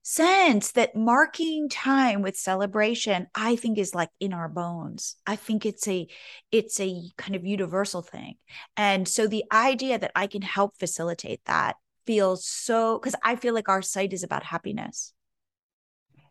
sense 0.00 0.72
that 0.72 0.96
marking 0.96 1.68
time 1.68 2.22
with 2.22 2.36
celebration 2.36 3.26
i 3.34 3.56
think 3.56 3.76
is 3.76 3.92
like 3.92 4.08
in 4.20 4.32
our 4.32 4.48
bones 4.48 5.16
i 5.26 5.34
think 5.34 5.66
it's 5.66 5.88
a 5.88 6.06
it's 6.52 6.78
a 6.78 7.02
kind 7.18 7.34
of 7.34 7.44
universal 7.44 8.02
thing 8.02 8.36
and 8.76 9.08
so 9.08 9.26
the 9.26 9.42
idea 9.50 9.98
that 9.98 10.12
i 10.14 10.28
can 10.28 10.42
help 10.42 10.78
facilitate 10.78 11.40
that 11.46 11.74
feels 12.06 12.46
so 12.46 13.00
because 13.00 13.16
i 13.24 13.34
feel 13.34 13.52
like 13.52 13.68
our 13.68 13.82
site 13.82 14.12
is 14.12 14.22
about 14.22 14.44
happiness 14.44 15.12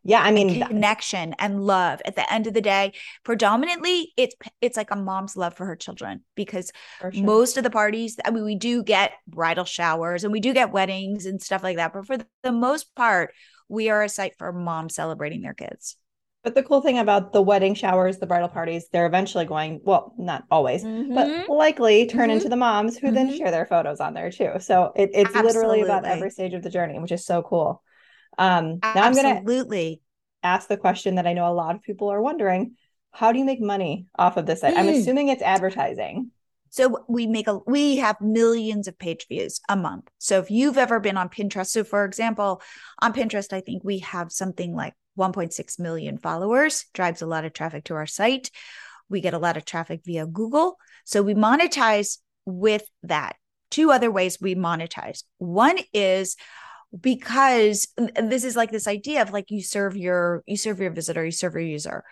yeah 0.05 0.21
i 0.21 0.31
mean 0.31 0.63
connection 0.65 1.35
and 1.39 1.62
love 1.62 2.01
at 2.05 2.15
the 2.15 2.33
end 2.33 2.47
of 2.47 2.53
the 2.53 2.62
day 2.62 2.93
predominantly 3.24 4.13
it's 4.15 4.35
it's 4.62 4.77
like 4.77 4.91
a 4.91 4.95
mom's 4.95 5.35
love 5.35 5.53
for 5.53 5.65
her 5.65 5.75
children 5.75 6.21
because 6.35 6.71
sure. 7.01 7.12
most 7.15 7.57
of 7.57 7.63
the 7.63 7.69
parties 7.69 8.15
i 8.24 8.31
mean 8.31 8.45
we 8.45 8.55
do 8.55 8.83
get 8.83 9.12
bridal 9.27 9.65
showers 9.65 10.24
and 10.24 10.31
we 10.31 10.39
do 10.39 10.53
get 10.53 10.71
weddings 10.71 11.25
and 11.25 11.41
stuff 11.41 11.63
like 11.63 11.77
that 11.77 11.91
but 11.91 12.05
for 12.05 12.17
the 12.43 12.51
most 12.51 12.95
part 12.95 13.33
we 13.67 13.89
are 13.89 14.03
a 14.03 14.09
site 14.09 14.38
for 14.38 14.53
moms 14.53 14.95
celebrating 14.95 15.41
their 15.41 15.55
kids 15.55 15.97
but 16.45 16.53
the 16.53 16.62
cool 16.62 16.79
thing 16.79 17.00
about 17.00 17.33
the 17.33 17.41
wedding 17.41 17.74
showers, 17.74 18.19
the 18.19 18.27
bridal 18.27 18.47
parties, 18.47 18.88
they're 18.91 19.07
eventually 19.07 19.45
going, 19.45 19.81
well, 19.83 20.13
not 20.15 20.43
always, 20.51 20.83
mm-hmm. 20.83 21.15
but 21.15 21.50
likely 21.50 22.05
turn 22.05 22.29
mm-hmm. 22.29 22.38
into 22.38 22.50
the 22.50 22.55
moms 22.55 23.00
who 23.00 23.07
mm-hmm. 23.07 23.15
then 23.15 23.35
share 23.35 23.50
their 23.50 23.65
photos 23.65 24.00
on 24.00 24.13
there 24.13 24.29
too. 24.29 24.51
So 24.59 24.93
it, 24.95 25.09
it's 25.12 25.29
Absolutely. 25.35 25.53
literally 25.53 25.81
about 25.81 26.05
every 26.05 26.29
stage 26.29 26.53
of 26.53 26.62
the 26.62 26.69
journey, 26.69 27.00
which 27.00 27.12
is 27.12 27.25
so 27.25 27.41
cool. 27.41 27.81
Um, 28.38 28.80
now 28.84 29.04
I'm 29.04 29.13
going 29.13 29.25
to 29.25 29.32
absolutely 29.32 30.01
ask 30.44 30.68
the 30.68 30.77
question 30.77 31.15
that 31.15 31.27
I 31.27 31.34
know 31.34 31.51
a 31.51 31.54
lot 31.54 31.75
of 31.75 31.82
people 31.82 32.10
are 32.10 32.22
wondering: 32.22 32.75
How 33.12 33.32
do 33.32 33.39
you 33.39 33.46
make 33.46 33.62
money 33.62 34.08
off 34.18 34.38
of 34.38 34.46
this? 34.46 34.62
Mm. 34.62 34.77
I'm 34.77 34.89
assuming 34.89 35.30
it's 35.30 35.42
advertising. 35.42 36.32
So 36.70 37.06
we 37.08 37.25
make 37.25 37.48
a 37.48 37.60
we 37.65 37.98
have 37.98 38.20
millions 38.20 38.89
of 38.89 39.00
page 39.00 39.27
views 39.30 39.62
a 39.70 39.77
month. 39.77 40.10
So 40.18 40.39
if 40.39 40.51
you've 40.51 40.77
ever 40.77 41.00
been 41.00 41.15
on 41.15 41.30
Pinterest, 41.30 41.68
so 41.68 41.86
for 41.86 42.04
example, 42.04 42.62
on 43.01 43.13
Pinterest, 43.13 43.54
I 43.54 43.62
think 43.62 43.84
we 43.86 44.00
have 44.00 44.32
something 44.32 44.75
like 44.75 44.94
1.6 45.18 45.80
million 45.80 46.18
followers, 46.18 46.86
drives 46.94 47.22
a 47.22 47.25
lot 47.25 47.46
of 47.46 47.54
traffic 47.54 47.86
to 47.86 47.96
our 47.96 48.06
site. 48.06 48.51
We 49.10 49.22
get 49.22 49.34
a 49.34 49.39
lot 49.39 49.56
of 49.56 49.63
traffic 49.63 50.01
via 50.04 50.25
Google. 50.25 50.77
So 51.06 51.22
we 51.22 51.34
monetize 51.34 52.18
with 52.46 52.84
that. 53.04 53.38
Two 53.72 53.92
other 53.92 54.12
ways 54.12 54.42
we 54.42 54.56
monetize. 54.56 55.24
One 55.38 55.77
is 55.94 56.36
because 57.00 57.88
this 58.15 58.44
is 58.44 58.56
like 58.56 58.72
this 58.72 58.88
idea 58.88 59.22
of 59.22 59.32
like 59.32 59.51
you 59.51 59.62
serve 59.62 59.96
your 59.96 60.44
you 60.46 60.58
serve 60.58 60.80
your 60.80 60.92
visitor, 60.92 61.25
you 61.25 61.32
serve 61.32 61.54
your 61.54 61.62
user. 61.62 62.04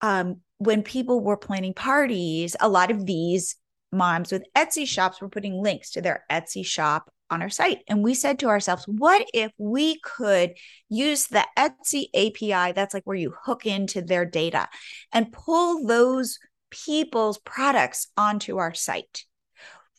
Um, 0.00 0.40
when 0.58 0.82
people 0.82 1.22
were 1.22 1.36
planning 1.36 1.74
parties, 1.74 2.56
a 2.60 2.68
lot 2.68 2.90
of 2.90 3.06
these 3.06 3.56
moms 3.92 4.32
with 4.32 4.44
Etsy 4.56 4.86
shops 4.86 5.20
were 5.20 5.28
putting 5.28 5.62
links 5.62 5.90
to 5.90 6.00
their 6.00 6.24
Etsy 6.30 6.64
shop 6.64 7.10
on 7.30 7.42
our 7.42 7.50
site. 7.50 7.78
And 7.88 8.02
we 8.02 8.14
said 8.14 8.38
to 8.40 8.48
ourselves, 8.48 8.84
what 8.86 9.26
if 9.32 9.52
we 9.58 9.98
could 10.00 10.52
use 10.88 11.26
the 11.26 11.46
Etsy 11.58 12.06
API? 12.14 12.72
That's 12.72 12.94
like 12.94 13.04
where 13.04 13.16
you 13.16 13.34
hook 13.44 13.66
into 13.66 14.02
their 14.02 14.24
data 14.24 14.68
and 15.12 15.32
pull 15.32 15.86
those 15.86 16.38
people's 16.70 17.38
products 17.38 18.08
onto 18.16 18.58
our 18.58 18.74
site. 18.74 19.24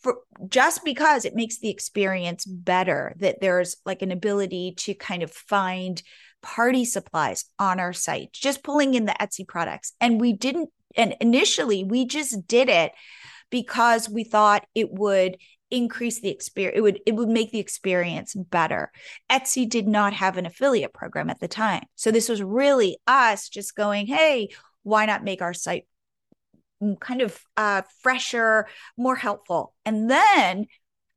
For 0.03 0.17
just 0.47 0.83
because 0.83 1.25
it 1.25 1.35
makes 1.35 1.59
the 1.59 1.69
experience 1.69 2.45
better, 2.45 3.15
that 3.19 3.41
there's 3.41 3.77
like 3.85 4.01
an 4.01 4.11
ability 4.11 4.75
to 4.77 4.93
kind 4.93 5.23
of 5.23 5.31
find 5.31 6.01
party 6.41 6.85
supplies 6.85 7.45
on 7.57 7.79
our 7.79 7.93
site, 7.93 8.33
just 8.33 8.63
pulling 8.63 8.93
in 8.93 9.05
the 9.05 9.15
Etsy 9.19 9.47
products. 9.47 9.93
And 10.01 10.19
we 10.19 10.33
didn't, 10.33 10.69
and 10.95 11.15
initially 11.21 11.83
we 11.83 12.05
just 12.05 12.45
did 12.47 12.69
it 12.69 12.91
because 13.49 14.09
we 14.09 14.23
thought 14.23 14.65
it 14.75 14.91
would 14.91 15.37
increase 15.73 16.21
the 16.21 16.29
experience 16.29 16.77
it 16.77 16.81
would 16.81 16.99
it 17.07 17.15
would 17.15 17.29
make 17.29 17.51
the 17.51 17.59
experience 17.59 18.35
better 18.35 18.91
etsy 19.31 19.67
did 19.67 19.87
not 19.87 20.13
have 20.13 20.37
an 20.37 20.45
affiliate 20.45 20.93
program 20.93 21.31
at 21.31 21.39
the 21.39 21.47
time 21.47 21.83
so 21.95 22.11
this 22.11 22.29
was 22.29 22.43
really 22.43 22.97
us 23.07 23.49
just 23.49 23.75
going 23.75 24.05
hey 24.05 24.49
why 24.83 25.07
not 25.07 25.23
make 25.23 25.41
our 25.41 25.53
site 25.53 25.85
kind 26.99 27.21
of 27.21 27.39
uh, 27.57 27.81
fresher 28.01 28.67
more 28.97 29.15
helpful 29.15 29.73
and 29.85 30.09
then 30.09 30.65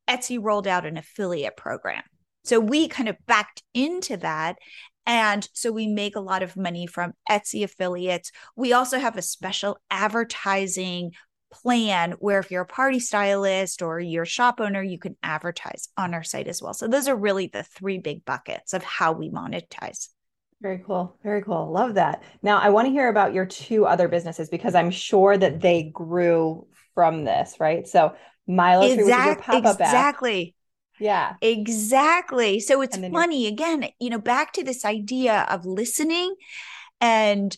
etsy 0.08 0.38
rolled 0.40 0.66
out 0.66 0.86
an 0.86 0.96
affiliate 0.96 1.56
program 1.56 2.02
so 2.44 2.60
we 2.60 2.88
kind 2.88 3.08
of 3.08 3.16
backed 3.26 3.62
into 3.74 4.16
that 4.16 4.56
and 5.06 5.48
so 5.52 5.70
we 5.70 5.86
make 5.86 6.16
a 6.16 6.20
lot 6.20 6.42
of 6.42 6.56
money 6.56 6.86
from 6.86 7.14
Etsy 7.30 7.62
affiliates. 7.62 8.32
We 8.56 8.72
also 8.72 8.98
have 8.98 9.16
a 9.16 9.22
special 9.22 9.78
advertising 9.88 11.12
plan 11.52 12.12
where 12.18 12.40
if 12.40 12.50
you're 12.50 12.62
a 12.62 12.66
party 12.66 12.98
stylist 12.98 13.82
or 13.82 14.00
you're 14.00 14.24
a 14.24 14.26
shop 14.26 14.60
owner, 14.60 14.82
you 14.82 14.98
can 14.98 15.16
advertise 15.22 15.88
on 15.96 16.12
our 16.12 16.24
site 16.24 16.48
as 16.48 16.60
well. 16.60 16.74
So 16.74 16.88
those 16.88 17.06
are 17.06 17.16
really 17.16 17.46
the 17.46 17.62
three 17.62 17.98
big 17.98 18.24
buckets 18.24 18.72
of 18.74 18.82
how 18.82 19.12
we 19.12 19.30
monetize. 19.30 20.08
Very 20.62 20.82
cool. 20.86 21.16
Very 21.22 21.42
cool. 21.42 21.70
Love 21.70 21.94
that. 21.94 22.22
Now, 22.42 22.58
I 22.58 22.70
want 22.70 22.86
to 22.86 22.90
hear 22.90 23.08
about 23.08 23.34
your 23.34 23.46
two 23.46 23.86
other 23.86 24.08
businesses 24.08 24.48
because 24.48 24.74
I'm 24.74 24.90
sure 24.90 25.36
that 25.36 25.60
they 25.60 25.90
grew 25.92 26.66
from 26.94 27.24
this, 27.24 27.56
right? 27.60 27.86
So, 27.86 28.14
Milo 28.46 28.86
exactly, 28.86 29.44
pop-up 29.44 29.80
exactly. 29.80 30.48
App. 30.48 31.00
Yeah. 31.00 31.34
Exactly. 31.42 32.60
So 32.60 32.80
it's 32.80 32.96
funny 32.96 33.46
again, 33.46 33.88
you 34.00 34.08
know, 34.08 34.18
back 34.18 34.52
to 34.54 34.64
this 34.64 34.84
idea 34.84 35.46
of 35.50 35.66
listening 35.66 36.34
and 37.02 37.54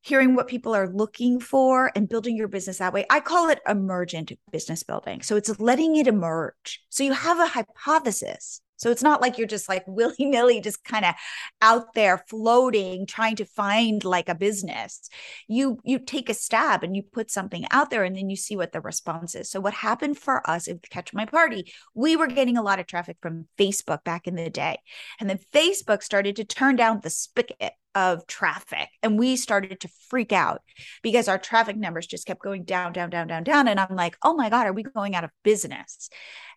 hearing 0.00 0.34
what 0.34 0.48
people 0.48 0.74
are 0.74 0.92
looking 0.92 1.38
for 1.38 1.92
and 1.94 2.08
building 2.08 2.36
your 2.36 2.48
business 2.48 2.78
that 2.78 2.92
way. 2.92 3.06
I 3.08 3.20
call 3.20 3.48
it 3.48 3.60
emergent 3.68 4.32
business 4.50 4.82
building. 4.82 5.22
So 5.22 5.36
it's 5.36 5.60
letting 5.60 5.96
it 5.96 6.08
emerge. 6.08 6.82
So 6.88 7.04
you 7.04 7.12
have 7.12 7.38
a 7.38 7.46
hypothesis. 7.46 8.60
So 8.84 8.90
it's 8.90 9.02
not 9.02 9.22
like 9.22 9.38
you're 9.38 9.46
just 9.46 9.66
like 9.66 9.82
willy 9.86 10.26
nilly, 10.26 10.60
just 10.60 10.84
kind 10.84 11.06
of 11.06 11.14
out 11.62 11.94
there 11.94 12.18
floating, 12.28 13.06
trying 13.06 13.36
to 13.36 13.46
find 13.46 14.04
like 14.04 14.28
a 14.28 14.34
business. 14.34 15.08
You 15.48 15.78
you 15.84 15.98
take 15.98 16.28
a 16.28 16.34
stab 16.34 16.84
and 16.84 16.94
you 16.94 17.02
put 17.02 17.30
something 17.30 17.64
out 17.70 17.88
there, 17.88 18.04
and 18.04 18.14
then 18.14 18.28
you 18.28 18.36
see 18.36 18.56
what 18.56 18.72
the 18.72 18.82
response 18.82 19.34
is. 19.34 19.50
So 19.50 19.58
what 19.58 19.72
happened 19.72 20.18
for 20.18 20.48
us 20.48 20.68
at 20.68 20.82
Catch 20.90 21.14
My 21.14 21.24
Party? 21.24 21.72
We 21.94 22.14
were 22.14 22.26
getting 22.26 22.58
a 22.58 22.62
lot 22.62 22.78
of 22.78 22.86
traffic 22.86 23.16
from 23.22 23.46
Facebook 23.56 24.04
back 24.04 24.26
in 24.26 24.34
the 24.34 24.50
day, 24.50 24.76
and 25.18 25.30
then 25.30 25.38
Facebook 25.50 26.02
started 26.02 26.36
to 26.36 26.44
turn 26.44 26.76
down 26.76 27.00
the 27.02 27.08
spigot 27.08 27.72
of 27.94 28.26
traffic 28.26 28.88
and 29.02 29.18
we 29.18 29.36
started 29.36 29.78
to 29.78 29.88
freak 30.08 30.32
out 30.32 30.62
because 31.00 31.28
our 31.28 31.38
traffic 31.38 31.76
numbers 31.76 32.08
just 32.08 32.26
kept 32.26 32.42
going 32.42 32.64
down 32.64 32.92
down 32.92 33.08
down 33.08 33.28
down 33.28 33.44
down 33.44 33.68
and 33.68 33.78
i'm 33.78 33.94
like 33.94 34.16
oh 34.24 34.34
my 34.34 34.50
god 34.50 34.66
are 34.66 34.72
we 34.72 34.82
going 34.82 35.14
out 35.14 35.22
of 35.22 35.30
business 35.44 36.10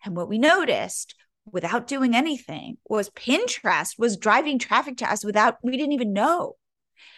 and 0.04 0.16
what 0.16 0.28
we 0.28 0.36
noticed 0.36 1.14
without 1.52 1.86
doing 1.86 2.14
anything 2.14 2.78
was 2.88 3.10
Pinterest 3.10 3.98
was 3.98 4.16
driving 4.16 4.58
traffic 4.58 4.96
to 4.98 5.10
us 5.10 5.24
without 5.24 5.56
we 5.62 5.76
didn't 5.76 5.92
even 5.92 6.12
know. 6.12 6.56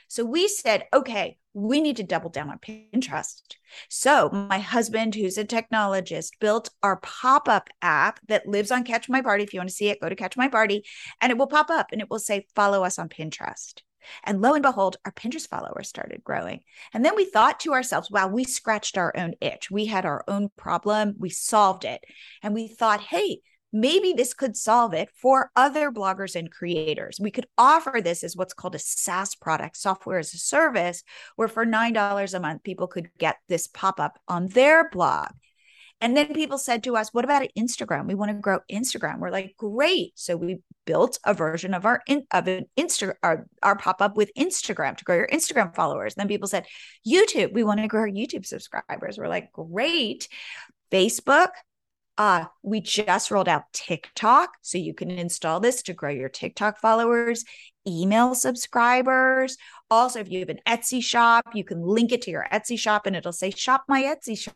So 0.08 0.25
we 0.25 0.49
said, 0.49 0.84
okay, 0.92 1.38
we 1.54 1.80
need 1.80 1.96
to 1.96 2.02
double 2.02 2.30
down 2.30 2.50
on 2.50 2.58
Pinterest. 2.58 3.42
So 3.88 4.28
my 4.30 4.58
husband, 4.58 5.14
who's 5.14 5.38
a 5.38 5.44
technologist, 5.44 6.30
built 6.40 6.70
our 6.82 6.96
pop-up 6.96 7.68
app 7.80 8.20
that 8.28 8.46
lives 8.46 8.70
on 8.70 8.84
Catch 8.84 9.08
My 9.08 9.22
Party. 9.22 9.44
If 9.44 9.54
you 9.54 9.60
want 9.60 9.68
to 9.68 9.75
see 9.75 9.88
it, 9.88 10.00
go 10.00 10.08
to 10.08 10.16
Catch 10.16 10.37
My 10.37 10.49
Party 10.49 10.84
and 11.20 11.30
it 11.30 11.38
will 11.38 11.46
pop 11.46 11.70
up 11.70 11.88
and 11.92 12.00
it 12.00 12.10
will 12.10 12.18
say, 12.18 12.46
follow 12.54 12.84
us 12.84 12.99
on 12.99 13.08
Pinterest. 13.08 13.82
And 14.25 14.40
lo 14.40 14.54
and 14.54 14.62
behold, 14.62 14.96
our 15.04 15.12
Pinterest 15.12 15.49
followers 15.49 15.88
started 15.88 16.25
growing. 16.25 16.60
And 16.92 17.04
then 17.04 17.14
we 17.16 17.25
thought 17.25 17.60
to 17.60 17.72
ourselves, 17.72 18.10
wow, 18.10 18.28
we 18.28 18.44
scratched 18.44 18.96
our 18.96 19.12
own 19.16 19.34
itch. 19.40 19.70
We 19.70 19.87
had 19.87 20.06
our 20.06 20.25
own 20.26 20.49
problem. 20.56 21.14
We 21.18 21.30
solved 21.30 21.84
it. 21.84 22.00
And 22.42 22.54
we 22.54 22.66
thought, 22.68 23.00
hey, 23.00 23.40
maybe 23.73 24.12
this 24.12 24.35
could 24.35 24.57
solve 24.57 24.95
it 24.95 25.11
for 25.15 25.50
other 25.57 25.91
bloggers 25.91 26.35
and 26.35 26.50
creators. 26.50 27.19
We 27.21 27.31
could 27.31 27.47
offer 27.57 28.00
this 28.03 28.25
as 28.25 28.37
what's 28.37 28.55
called 28.55 28.75
a 28.75 28.79
SaaS 28.79 29.35
product, 29.35 29.77
software 29.77 30.19
as 30.19 30.35
a 30.35 30.39
service, 30.39 31.03
where 31.37 31.49
for 31.49 31.65
$9 31.65 32.35
a 32.35 32.41
month, 32.41 32.62
people 32.62 32.87
could 32.87 33.11
get 33.19 33.37
this 33.49 33.67
pop 33.67 34.00
up 34.00 34.19
on 34.29 34.49
their 34.49 34.89
blog. 34.91 35.29
And 36.03 36.17
then 36.17 36.33
people 36.33 36.57
said 36.57 36.83
to 36.85 36.97
us, 36.97 37.12
"What 37.12 37.27
about 37.27 37.47
Instagram? 37.59 38.07
We 38.07 38.15
want 38.15 38.31
to 38.31 38.39
grow 38.39 38.61
Instagram." 38.73 39.19
We're 39.19 39.31
like, 39.31 39.55
"Great!" 39.59 40.19
So 40.19 40.35
we 40.35 40.61
built 40.87 41.19
a 41.25 41.35
version 41.35 41.75
of 41.75 41.85
our 41.85 42.00
in, 42.07 42.27
of 42.31 42.49
an 42.49 42.67
Insta 42.77 43.15
our, 43.23 43.47
our 43.62 43.77
pop 43.77 44.00
up 44.00 44.17
with 44.17 44.33
Instagram 44.35 44.97
to 44.97 45.05
grow 45.05 45.17
your 45.17 45.29
Instagram 45.29 45.75
followers. 45.75 46.15
And 46.15 46.23
Then 46.23 46.29
people 46.29 46.49
said, 46.49 46.67
"YouTube, 47.07 47.53
we 47.53 47.65
want 47.65 47.81
to 47.81 47.87
grow 47.87 48.00
our 48.03 48.09
YouTube 48.09 48.47
subscribers." 48.47 49.19
We're 49.19 49.29
like, 49.29 49.53
"Great!" 49.53 50.29
Facebook, 50.91 51.50
uh, 52.21 52.45
we 52.62 52.83
just 52.83 53.31
rolled 53.31 53.49
out 53.49 53.62
TikTok. 53.73 54.50
So 54.61 54.77
you 54.77 54.93
can 54.93 55.11
install 55.11 55.59
this 55.59 55.83
to 55.85 55.95
grow 55.95 56.11
your 56.11 56.29
TikTok 56.29 56.79
followers, 56.79 57.47
email 57.89 58.35
subscribers. 58.35 59.57
Also, 59.91 60.21
if 60.21 60.31
you 60.31 60.41
have 60.41 60.50
an 60.50 60.61
Etsy 60.69 61.03
shop, 61.03 61.47
you 61.55 61.65
can 61.65 61.81
link 61.81 62.12
it 62.12 62.21
to 62.23 62.31
your 62.31 62.47
Etsy 62.53 62.79
shop 62.79 63.07
and 63.07 63.17
it'll 63.17 63.33
say, 63.33 63.49
shop 63.49 63.85
my 63.89 64.03
Etsy 64.03 64.37
shop. 64.39 64.55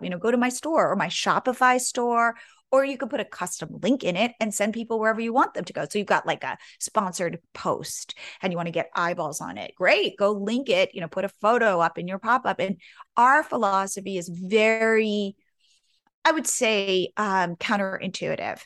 You 0.00 0.08
know, 0.08 0.16
go 0.16 0.30
to 0.30 0.38
my 0.38 0.48
store 0.48 0.90
or 0.90 0.96
my 0.96 1.08
Shopify 1.08 1.78
store, 1.78 2.34
or 2.72 2.82
you 2.82 2.96
can 2.96 3.10
put 3.10 3.20
a 3.20 3.26
custom 3.26 3.68
link 3.82 4.02
in 4.02 4.16
it 4.16 4.32
and 4.40 4.54
send 4.54 4.72
people 4.72 4.98
wherever 4.98 5.20
you 5.20 5.34
want 5.34 5.52
them 5.52 5.66
to 5.66 5.72
go. 5.74 5.84
So 5.84 5.98
you've 5.98 6.06
got 6.06 6.26
like 6.26 6.44
a 6.44 6.56
sponsored 6.80 7.40
post 7.52 8.14
and 8.40 8.50
you 8.50 8.56
want 8.56 8.68
to 8.68 8.72
get 8.72 8.88
eyeballs 8.96 9.42
on 9.42 9.58
it. 9.58 9.74
Great. 9.76 10.16
Go 10.16 10.32
link 10.32 10.70
it, 10.70 10.94
you 10.94 11.02
know, 11.02 11.08
put 11.08 11.26
a 11.26 11.30
photo 11.42 11.80
up 11.80 11.98
in 11.98 12.08
your 12.08 12.18
pop 12.18 12.46
up. 12.46 12.58
And 12.58 12.80
our 13.18 13.42
philosophy 13.42 14.16
is 14.16 14.30
very 14.30 15.36
I 16.24 16.32
would 16.32 16.46
say 16.46 17.10
um, 17.16 17.56
counterintuitive 17.56 18.60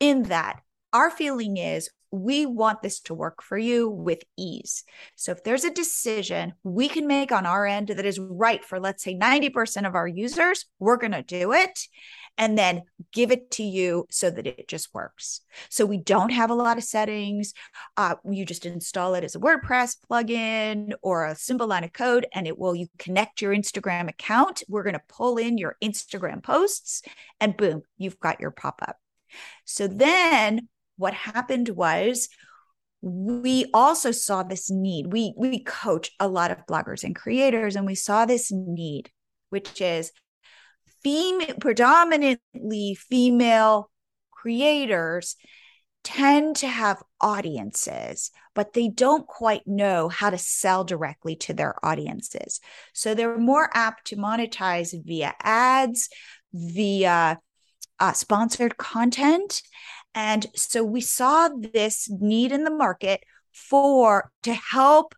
in 0.00 0.24
that 0.24 0.60
our 0.92 1.10
feeling 1.10 1.56
is 1.56 1.90
we 2.10 2.46
want 2.46 2.80
this 2.80 3.00
to 3.00 3.14
work 3.14 3.42
for 3.42 3.58
you 3.58 3.88
with 3.88 4.22
ease. 4.38 4.84
So 5.16 5.32
if 5.32 5.42
there's 5.42 5.64
a 5.64 5.72
decision 5.72 6.54
we 6.62 6.88
can 6.88 7.06
make 7.06 7.32
on 7.32 7.46
our 7.46 7.66
end 7.66 7.88
that 7.88 8.06
is 8.06 8.20
right 8.20 8.64
for, 8.64 8.78
let's 8.78 9.02
say, 9.02 9.16
90% 9.16 9.86
of 9.86 9.96
our 9.96 10.06
users, 10.06 10.66
we're 10.78 10.96
going 10.96 11.12
to 11.12 11.22
do 11.22 11.52
it 11.52 11.80
and 12.36 12.58
then 12.58 12.82
give 13.12 13.30
it 13.30 13.50
to 13.52 13.62
you 13.62 14.06
so 14.10 14.30
that 14.30 14.46
it 14.46 14.68
just 14.68 14.92
works. 14.92 15.40
So 15.68 15.86
we 15.86 15.98
don't 15.98 16.32
have 16.32 16.50
a 16.50 16.54
lot 16.54 16.78
of 16.78 16.84
settings. 16.84 17.54
Uh, 17.96 18.16
you 18.28 18.44
just 18.44 18.66
install 18.66 19.14
it 19.14 19.24
as 19.24 19.34
a 19.34 19.40
WordPress 19.40 19.96
plugin 20.10 20.92
or 21.02 21.26
a 21.26 21.36
simple 21.36 21.66
line 21.66 21.84
of 21.84 21.92
code, 21.92 22.26
and 22.34 22.46
it 22.46 22.58
will 22.58 22.74
you 22.74 22.88
connect 22.98 23.40
your 23.40 23.54
Instagram 23.54 24.08
account. 24.08 24.62
We're 24.68 24.82
going 24.82 24.94
to 24.94 25.02
pull 25.08 25.36
in 25.38 25.58
your 25.58 25.76
Instagram 25.82 26.42
posts, 26.42 27.02
and 27.40 27.56
boom, 27.56 27.82
you've 27.98 28.20
got 28.20 28.40
your 28.40 28.50
pop 28.50 28.80
up. 28.82 28.96
So 29.64 29.86
then 29.86 30.68
what 30.96 31.14
happened 31.14 31.68
was 31.70 32.28
we 33.00 33.66
also 33.74 34.12
saw 34.12 34.42
this 34.42 34.70
need. 34.70 35.12
We 35.12 35.34
we 35.36 35.62
coach 35.62 36.10
a 36.18 36.26
lot 36.26 36.50
of 36.50 36.66
bloggers 36.66 37.04
and 37.04 37.14
creators, 37.14 37.76
and 37.76 37.86
we 37.86 37.94
saw 37.94 38.24
this 38.24 38.50
need, 38.50 39.10
which 39.50 39.80
is 39.80 40.10
female, 41.04 41.54
predominantly 41.60 42.96
female 42.96 43.90
creators 44.30 45.36
tend 46.02 46.56
to 46.56 46.68
have 46.68 47.02
audiences, 47.20 48.30
but 48.54 48.72
they 48.74 48.88
don't 48.88 49.26
quite 49.26 49.66
know 49.66 50.08
how 50.08 50.30
to 50.30 50.38
sell 50.38 50.84
directly 50.84 51.36
to 51.36 51.54
their 51.54 51.74
audiences. 51.84 52.60
So 52.92 53.14
they're 53.14 53.38
more 53.38 53.70
apt 53.72 54.08
to 54.08 54.16
monetize 54.16 54.94
via 55.04 55.34
ads, 55.42 56.08
via 56.52 57.38
uh, 57.98 58.12
sponsored 58.12 58.76
content. 58.76 59.62
And 60.14 60.46
so 60.54 60.84
we 60.84 61.00
saw 61.00 61.48
this 61.48 62.08
need 62.10 62.52
in 62.52 62.64
the 62.64 62.70
market 62.70 63.22
for 63.52 64.30
to 64.42 64.52
help 64.52 65.14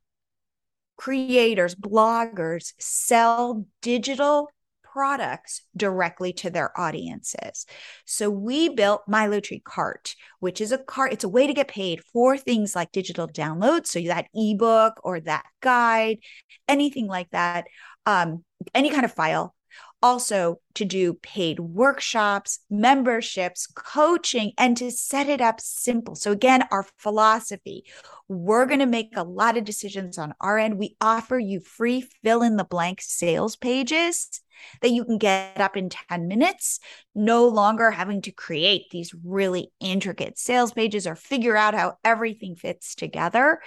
creators, 0.97 1.75
bloggers 1.75 2.73
sell 2.79 3.67
digital 3.83 4.49
products 4.97 5.61
directly 5.77 6.33
to 6.33 6.49
their 6.49 6.73
audiences. 6.81 7.67
So 8.07 8.31
we 8.31 8.71
built 8.71 9.03
MiloTree 9.07 9.63
Cart, 9.63 10.15
which 10.41 10.59
is 10.59 10.73
a 10.73 10.79
cart, 10.79 11.13
it's 11.13 11.23
a 11.23 11.29
way 11.29 11.47
to 11.47 11.53
get 11.53 11.69
paid 11.69 12.03
for 12.03 12.39
things 12.39 12.75
like 12.75 12.93
digital 12.93 13.29
downloads. 13.29 13.89
So 13.89 14.01
that 14.01 14.29
ebook 14.33 14.95
or 15.05 15.21
that 15.21 15.45
guide, 15.61 16.21
anything 16.67 17.09
like 17.09 17.29
that, 17.33 17.67
um, 18.07 18.43
any 18.75 18.89
kind 18.89 19.05
of 19.05 19.13
file 19.13 19.55
also 20.03 20.61
to 20.75 20.85
do 20.85 21.15
paid 21.15 21.59
workshops, 21.59 22.61
memberships, 22.71 23.67
coaching, 23.67 24.53
and 24.59 24.77
to 24.77 24.91
set 24.91 25.29
it 25.29 25.41
up 25.41 25.61
simple. 25.61 26.15
So, 26.15 26.33
again, 26.33 26.65
our 26.71 26.87
philosophy 26.99 27.85
we're 28.29 28.67
going 28.67 28.81
to 28.81 28.87
make 28.87 29.13
a 29.15 29.23
lot 29.23 29.57
of 29.57 29.65
decisions 29.65 30.19
on 30.19 30.35
our 30.41 30.59
end. 30.59 30.79
We 30.79 30.97
offer 31.01 31.39
you 31.39 31.61
free 31.61 32.05
fill 32.25 32.43
in 32.43 32.57
the 32.57 32.65
blank 32.65 33.01
sales 33.01 33.57
pages 33.57 34.41
that 34.81 34.91
you 34.91 35.05
can 35.05 35.19
get 35.19 35.61
up 35.61 35.77
in 35.77 35.91
10 35.91 36.27
minutes, 36.27 36.81
no 37.15 37.47
longer 37.47 37.91
having 37.91 38.23
to 38.23 38.33
create 38.33 38.87
these 38.91 39.15
really 39.25 39.71
intricate 39.81 40.39
sales 40.39 40.73
pages 40.73 41.07
or 41.07 41.15
figure 41.15 41.57
out 41.57 41.75
how 41.75 41.99
everything 42.05 42.57
fits 42.57 42.95
together. 42.95 43.61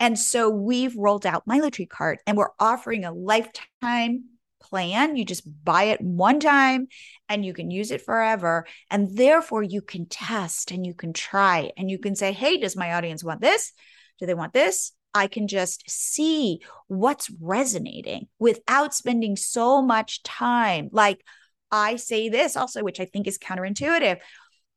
And 0.00 0.18
so 0.18 0.50
we've 0.50 0.96
rolled 0.96 1.24
out 1.24 1.46
MiloTree 1.46 1.88
Cart 1.88 2.18
and 2.26 2.36
we're 2.36 2.50
offering 2.58 3.04
a 3.04 3.12
lifetime 3.12 4.24
plan. 4.62 5.16
You 5.16 5.24
just 5.24 5.42
buy 5.64 5.84
it 5.84 6.00
one 6.00 6.40
time 6.40 6.88
and 7.28 7.44
you 7.44 7.52
can 7.52 7.70
use 7.70 7.90
it 7.90 8.02
forever. 8.02 8.66
And 8.90 9.16
therefore, 9.16 9.62
you 9.62 9.82
can 9.82 10.06
test 10.06 10.70
and 10.70 10.86
you 10.86 10.94
can 10.94 11.12
try 11.12 11.72
and 11.76 11.90
you 11.90 11.98
can 11.98 12.14
say, 12.14 12.32
hey, 12.32 12.56
does 12.56 12.76
my 12.76 12.94
audience 12.94 13.22
want 13.22 13.40
this? 13.40 13.72
Do 14.18 14.26
they 14.26 14.34
want 14.34 14.52
this? 14.52 14.92
I 15.14 15.26
can 15.26 15.46
just 15.48 15.90
see 15.90 16.60
what's 16.86 17.30
resonating 17.40 18.28
without 18.38 18.94
spending 18.94 19.36
so 19.36 19.82
much 19.82 20.22
time. 20.22 20.88
Like 20.92 21.22
I 21.70 21.96
say 21.96 22.28
this 22.28 22.56
also, 22.56 22.82
which 22.82 23.00
I 23.00 23.04
think 23.04 23.26
is 23.26 23.38
counterintuitive. 23.38 24.18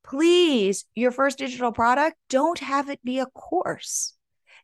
Please, 0.03 0.85
your 0.93 1.11
first 1.11 1.37
digital 1.37 1.71
product, 1.71 2.17
don't 2.29 2.59
have 2.59 2.89
it 2.89 3.03
be 3.03 3.19
a 3.19 3.25
course 3.27 4.14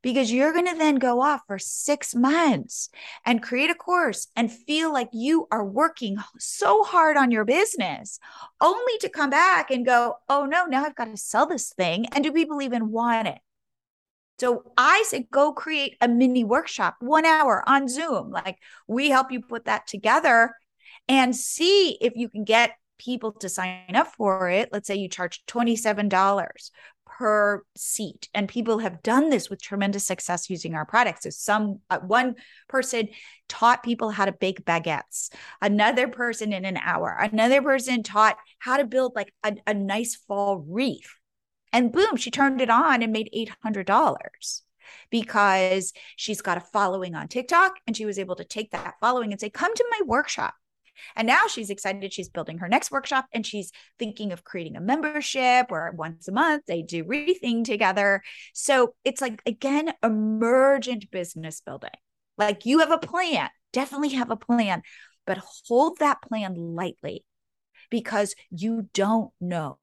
because 0.01 0.31
you're 0.31 0.53
going 0.53 0.67
to 0.67 0.77
then 0.77 0.95
go 0.95 1.21
off 1.21 1.41
for 1.47 1.59
six 1.59 2.15
months 2.15 2.89
and 3.25 3.41
create 3.41 3.69
a 3.69 3.75
course 3.75 4.27
and 4.35 4.51
feel 4.51 4.91
like 4.91 5.09
you 5.13 5.47
are 5.51 5.63
working 5.63 6.17
so 6.39 6.83
hard 6.83 7.17
on 7.17 7.31
your 7.31 7.45
business 7.45 8.19
only 8.59 8.97
to 8.99 9.09
come 9.09 9.29
back 9.29 9.71
and 9.71 9.85
go, 9.85 10.15
oh 10.29 10.45
no, 10.45 10.65
now 10.65 10.85
I've 10.85 10.95
got 10.95 11.05
to 11.05 11.17
sell 11.17 11.45
this 11.45 11.73
thing. 11.73 12.07
And 12.11 12.23
do 12.23 12.31
people 12.31 12.61
even 12.61 12.91
want 12.91 13.27
it? 13.27 13.39
So 14.39 14.63
I 14.75 15.03
say, 15.05 15.27
go 15.31 15.53
create 15.53 15.97
a 16.01 16.07
mini 16.07 16.43
workshop, 16.43 16.95
one 16.99 17.25
hour 17.25 17.63
on 17.67 17.87
Zoom. 17.87 18.31
Like 18.31 18.57
we 18.87 19.09
help 19.09 19.31
you 19.31 19.41
put 19.41 19.65
that 19.65 19.85
together 19.85 20.55
and 21.07 21.35
see 21.35 21.97
if 22.01 22.13
you 22.15 22.27
can 22.27 22.43
get 22.43 22.71
people 22.97 23.33
to 23.33 23.49
sign 23.49 23.95
up 23.95 24.07
for 24.07 24.49
it. 24.49 24.69
Let's 24.71 24.87
say 24.87 24.95
you 24.95 25.09
charge 25.09 25.43
$27 25.45 26.09
per 27.21 27.63
seat. 27.77 28.29
And 28.33 28.49
people 28.49 28.79
have 28.79 29.03
done 29.03 29.29
this 29.29 29.47
with 29.47 29.61
tremendous 29.61 30.07
success 30.07 30.49
using 30.49 30.73
our 30.73 30.87
products. 30.87 31.21
So 31.21 31.29
some 31.29 31.79
uh, 31.87 31.99
one 31.99 32.33
person 32.67 33.09
taught 33.47 33.83
people 33.83 34.09
how 34.09 34.25
to 34.25 34.31
bake 34.31 34.65
baguettes. 34.65 35.29
Another 35.61 36.07
person 36.07 36.51
in 36.51 36.65
an 36.65 36.77
hour. 36.77 37.15
Another 37.31 37.61
person 37.61 38.01
taught 38.01 38.37
how 38.57 38.77
to 38.77 38.85
build 38.85 39.13
like 39.15 39.31
a, 39.43 39.55
a 39.67 39.75
nice 39.75 40.15
fall 40.15 40.65
wreath. 40.67 41.13
And 41.71 41.91
boom 41.91 42.15
she 42.15 42.31
turned 42.31 42.59
it 42.59 42.71
on 42.71 43.03
and 43.03 43.13
made 43.13 43.29
$800 43.63 44.61
because 45.11 45.93
she's 46.15 46.41
got 46.41 46.57
a 46.57 46.61
following 46.61 47.13
on 47.13 47.27
TikTok 47.27 47.73
and 47.85 47.95
she 47.95 48.07
was 48.07 48.17
able 48.17 48.35
to 48.37 48.43
take 48.43 48.71
that 48.71 48.95
following 48.99 49.31
and 49.31 49.39
say, 49.39 49.51
Come 49.51 49.75
to 49.75 49.85
my 49.91 50.01
workshop. 50.07 50.55
And 51.15 51.27
now 51.27 51.47
she's 51.47 51.69
excited. 51.69 52.13
She's 52.13 52.29
building 52.29 52.59
her 52.59 52.67
next 52.67 52.91
workshop 52.91 53.25
and 53.33 53.45
she's 53.45 53.71
thinking 53.99 54.31
of 54.31 54.43
creating 54.43 54.75
a 54.75 54.81
membership 54.81 55.69
where 55.69 55.91
once 55.95 56.27
a 56.27 56.31
month 56.31 56.63
they 56.67 56.81
do 56.81 57.03
wreathing 57.03 57.63
together. 57.63 58.21
So 58.53 58.95
it's 59.03 59.21
like, 59.21 59.41
again, 59.45 59.93
emergent 60.03 61.11
business 61.11 61.61
building. 61.61 61.89
Like 62.37 62.65
you 62.65 62.79
have 62.79 62.91
a 62.91 62.97
plan, 62.97 63.49
definitely 63.73 64.09
have 64.09 64.31
a 64.31 64.35
plan, 64.35 64.81
but 65.25 65.39
hold 65.67 65.99
that 65.99 66.21
plan 66.21 66.55
lightly 66.55 67.23
because 67.89 68.35
you 68.49 68.89
don't 68.93 69.31
know. 69.39 69.77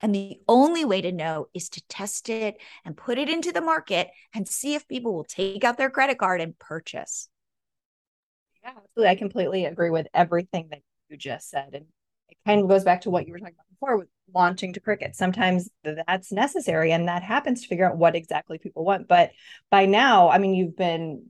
And 0.00 0.14
the 0.14 0.38
only 0.48 0.84
way 0.84 1.00
to 1.00 1.12
know 1.12 1.46
is 1.54 1.68
to 1.70 1.82
test 1.88 2.28
it 2.28 2.56
and 2.84 2.96
put 2.96 3.18
it 3.18 3.30
into 3.30 3.52
the 3.52 3.60
market 3.60 4.08
and 4.34 4.46
see 4.46 4.74
if 4.74 4.86
people 4.86 5.14
will 5.14 5.24
take 5.24 5.64
out 5.64 5.78
their 5.78 5.90
credit 5.90 6.18
card 6.18 6.40
and 6.40 6.58
purchase. 6.58 7.28
Yeah, 8.64 8.70
absolutely. 8.70 9.10
I 9.10 9.14
completely 9.14 9.64
agree 9.66 9.90
with 9.90 10.06
everything 10.14 10.68
that 10.70 10.80
you 11.08 11.16
just 11.16 11.50
said. 11.50 11.70
And 11.74 11.86
it 12.28 12.38
kind 12.46 12.60
of 12.60 12.68
goes 12.68 12.84
back 12.84 13.02
to 13.02 13.10
what 13.10 13.26
you 13.26 13.32
were 13.32 13.38
talking 13.38 13.54
about 13.54 13.68
before 13.70 13.98
with 13.98 14.08
launching 14.34 14.72
to 14.72 14.80
cricket. 14.80 15.14
Sometimes 15.14 15.68
that's 15.84 16.32
necessary 16.32 16.90
and 16.92 17.08
that 17.08 17.22
happens 17.22 17.62
to 17.62 17.68
figure 17.68 17.88
out 17.88 17.98
what 17.98 18.16
exactly 18.16 18.58
people 18.58 18.84
want. 18.84 19.06
But 19.06 19.32
by 19.70 19.86
now, 19.86 20.30
I 20.30 20.38
mean, 20.38 20.54
you've 20.54 20.76
been 20.76 21.26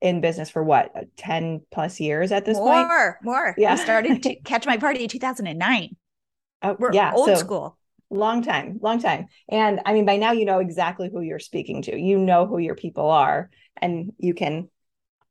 in 0.00 0.20
business 0.20 0.50
for 0.50 0.62
what 0.62 0.92
uh, 0.94 1.02
10 1.16 1.62
plus 1.72 1.98
years 2.00 2.30
at 2.30 2.44
this 2.44 2.58
more, 2.58 2.72
point 2.72 2.88
more 2.88 3.18
more 3.22 3.54
yeah 3.56 3.72
I 3.72 3.76
started 3.76 4.22
to 4.22 4.34
catch 4.44 4.66
my 4.66 4.76
party 4.76 5.02
in 5.02 5.08
2009 5.08 5.96
oh, 6.62 6.76
we're 6.78 6.92
yeah 6.92 7.14
old 7.14 7.28
so 7.28 7.34
school 7.36 7.78
long 8.10 8.42
time 8.42 8.78
long 8.82 9.00
time 9.00 9.26
and 9.48 9.80
i 9.84 9.92
mean 9.92 10.04
by 10.04 10.16
now 10.16 10.32
you 10.32 10.44
know 10.44 10.60
exactly 10.60 11.08
who 11.10 11.22
you're 11.22 11.40
speaking 11.40 11.82
to 11.82 11.98
you 11.98 12.18
know 12.18 12.46
who 12.46 12.58
your 12.58 12.76
people 12.76 13.10
are 13.10 13.50
and 13.78 14.12
you 14.18 14.34
can 14.34 14.68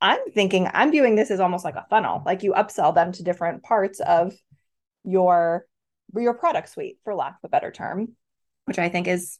I'm 0.01 0.19
thinking 0.34 0.69
I'm 0.73 0.91
viewing 0.91 1.15
this 1.15 1.31
as 1.31 1.39
almost 1.39 1.65
like 1.65 1.75
a 1.75 1.86
funnel. 1.89 2.21
Like 2.25 2.43
you 2.43 2.53
upsell 2.53 2.93
them 2.93 3.12
to 3.13 3.23
different 3.23 3.63
parts 3.63 3.99
of 3.99 4.34
your 5.03 5.65
your 6.15 6.34
product 6.34 6.69
suite, 6.69 6.99
for 7.03 7.15
lack 7.15 7.34
of 7.34 7.47
a 7.47 7.49
better 7.49 7.71
term, 7.71 8.15
which 8.65 8.79
I 8.79 8.89
think 8.89 9.08
is 9.08 9.39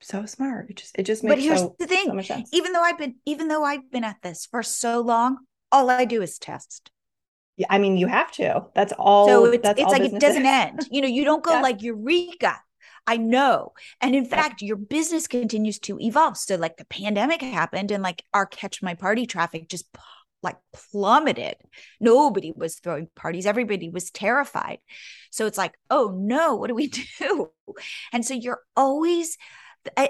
so 0.00 0.26
smart. 0.26 0.70
It 0.70 0.76
just 0.76 0.98
it 0.98 1.04
just 1.04 1.24
makes. 1.24 1.36
But 1.36 1.42
here's 1.42 1.60
so, 1.60 1.76
the 1.78 1.86
thing: 1.86 2.22
so 2.22 2.42
even 2.52 2.72
though 2.72 2.82
I've 2.82 2.98
been 2.98 3.16
even 3.24 3.48
though 3.48 3.64
I've 3.64 3.90
been 3.90 4.04
at 4.04 4.16
this 4.22 4.46
for 4.46 4.62
so 4.62 5.00
long, 5.00 5.38
all 5.72 5.90
I 5.90 6.04
do 6.04 6.22
is 6.22 6.38
test. 6.38 6.90
Yeah, 7.56 7.66
I 7.70 7.78
mean, 7.78 7.96
you 7.96 8.08
have 8.08 8.32
to. 8.32 8.66
That's 8.74 8.92
all. 8.98 9.28
So 9.28 9.44
it's, 9.46 9.66
it's 9.68 9.92
like 9.92 10.02
it 10.02 10.20
doesn't 10.20 10.44
end. 10.44 10.88
You 10.90 11.02
know, 11.02 11.08
you 11.08 11.24
don't 11.24 11.42
go 11.42 11.52
yeah. 11.54 11.60
like 11.60 11.82
eureka. 11.82 12.60
I 13.06 13.16
know. 13.16 13.72
And 14.00 14.14
in 14.14 14.24
fact, 14.24 14.62
your 14.62 14.76
business 14.76 15.26
continues 15.26 15.78
to 15.80 15.98
evolve. 16.00 16.36
So, 16.38 16.56
like 16.56 16.76
the 16.76 16.86
pandemic 16.86 17.42
happened 17.42 17.90
and 17.90 18.02
like 18.02 18.24
our 18.32 18.46
catch 18.46 18.82
my 18.82 18.94
party 18.94 19.26
traffic 19.26 19.68
just 19.68 19.86
like 20.42 20.56
plummeted. 20.72 21.56
Nobody 22.00 22.52
was 22.54 22.76
throwing 22.76 23.08
parties, 23.14 23.46
everybody 23.46 23.90
was 23.90 24.10
terrified. 24.10 24.78
So, 25.30 25.46
it's 25.46 25.58
like, 25.58 25.74
oh 25.90 26.14
no, 26.16 26.56
what 26.56 26.68
do 26.68 26.74
we 26.74 26.88
do? 27.18 27.50
And 28.12 28.24
so, 28.24 28.34
you're 28.34 28.62
always 28.76 29.36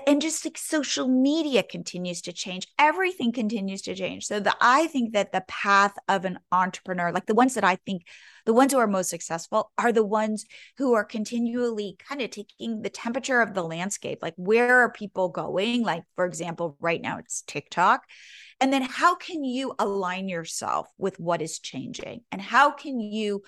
and 0.07 0.23
just 0.23 0.45
like 0.45 0.57
social 0.57 1.09
media 1.09 1.63
continues 1.63 2.23
to 2.23 2.33
change 2.33 2.67
everything 2.79 3.33
continues 3.33 3.83
to 3.83 3.95
change 3.95 4.27
so 4.27 4.41
the 4.41 4.55
i 4.61 4.87
think 4.87 5.13
that 5.13 5.33
the 5.33 5.45
path 5.49 5.95
of 6.09 6.25
an 6.25 6.39
entrepreneur 6.53 7.11
like 7.13 7.27
the 7.27 7.35
ones 7.35 7.55
that 7.55 7.65
i 7.65 7.77
think 7.87 8.03
the 8.47 8.53
ones 8.53 8.73
who 8.73 8.79
are 8.79 8.87
most 8.87 9.09
successful 9.09 9.73
are 9.79 9.93
the 9.93 10.05
ones 10.05 10.45
who 10.77 10.95
are 10.95 11.05
continually 11.05 11.97
kind 12.09 12.21
of 12.21 12.31
taking 12.31 12.83
the 12.83 12.91
temperature 12.91 13.41
of 13.41 13.55
the 13.55 13.63
landscape. 13.63 14.19
Like, 14.21 14.35
where 14.37 14.81
are 14.81 14.93
people 14.93 15.29
going? 15.29 15.83
Like, 15.83 16.05
for 16.15 16.27
example, 16.27 16.77
right 16.81 17.01
now 17.01 17.19
it's 17.19 17.43
TikTok. 17.43 18.03
And 18.61 18.73
then 18.73 18.83
how 18.83 19.15
can 19.15 19.45
you 19.45 19.75
align 19.79 20.29
yourself 20.29 20.89
with 20.99 21.19
what 21.19 21.43
is 21.43 21.59
changing? 21.59 22.23
And 22.31 22.41
how 22.41 22.71
can 22.71 23.01
you 23.01 23.43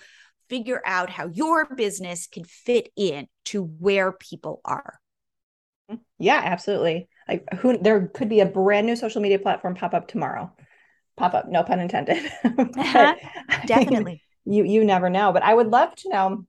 figure 0.49 0.81
out 0.85 1.09
how 1.09 1.27
your 1.27 1.65
business 1.75 2.27
can 2.27 2.43
fit 2.43 2.89
in 2.95 3.27
to 3.45 3.63
where 3.63 4.11
people 4.11 4.61
are? 4.65 4.99
Yeah, 6.19 6.41
absolutely. 6.43 7.07
Like 7.27 7.45
who 7.59 7.77
there 7.77 8.07
could 8.07 8.29
be 8.29 8.39
a 8.39 8.45
brand 8.45 8.87
new 8.87 8.95
social 8.95 9.21
media 9.21 9.39
platform 9.39 9.75
pop 9.75 9.93
up 9.93 10.07
tomorrow. 10.07 10.51
Pop 11.15 11.33
up, 11.33 11.49
no 11.49 11.63
pun 11.63 11.79
intended. 11.79 12.31
Definitely 13.65 14.21
you 14.47 14.63
you 14.63 14.83
never 14.83 15.09
know 15.09 15.31
but 15.31 15.43
i 15.43 15.53
would 15.53 15.67
love 15.67 15.93
to 15.95 16.09
know 16.09 16.45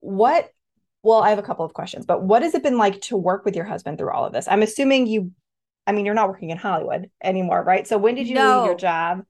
what 0.00 0.50
well 1.02 1.22
i 1.22 1.30
have 1.30 1.38
a 1.38 1.42
couple 1.42 1.64
of 1.64 1.72
questions 1.72 2.04
but 2.06 2.22
what 2.22 2.42
has 2.42 2.54
it 2.54 2.62
been 2.62 2.78
like 2.78 3.00
to 3.00 3.16
work 3.16 3.44
with 3.44 3.56
your 3.56 3.64
husband 3.64 3.98
through 3.98 4.10
all 4.10 4.26
of 4.26 4.32
this 4.32 4.46
i'm 4.48 4.62
assuming 4.62 5.06
you 5.06 5.32
i 5.86 5.92
mean 5.92 6.04
you're 6.04 6.14
not 6.14 6.28
working 6.28 6.50
in 6.50 6.58
hollywood 6.58 7.10
anymore 7.22 7.62
right 7.62 7.88
so 7.88 7.98
when 7.98 8.14
did 8.14 8.28
you 8.28 8.34
no. 8.34 8.58
leave 8.58 8.66
your 8.66 8.76
job 8.76 9.22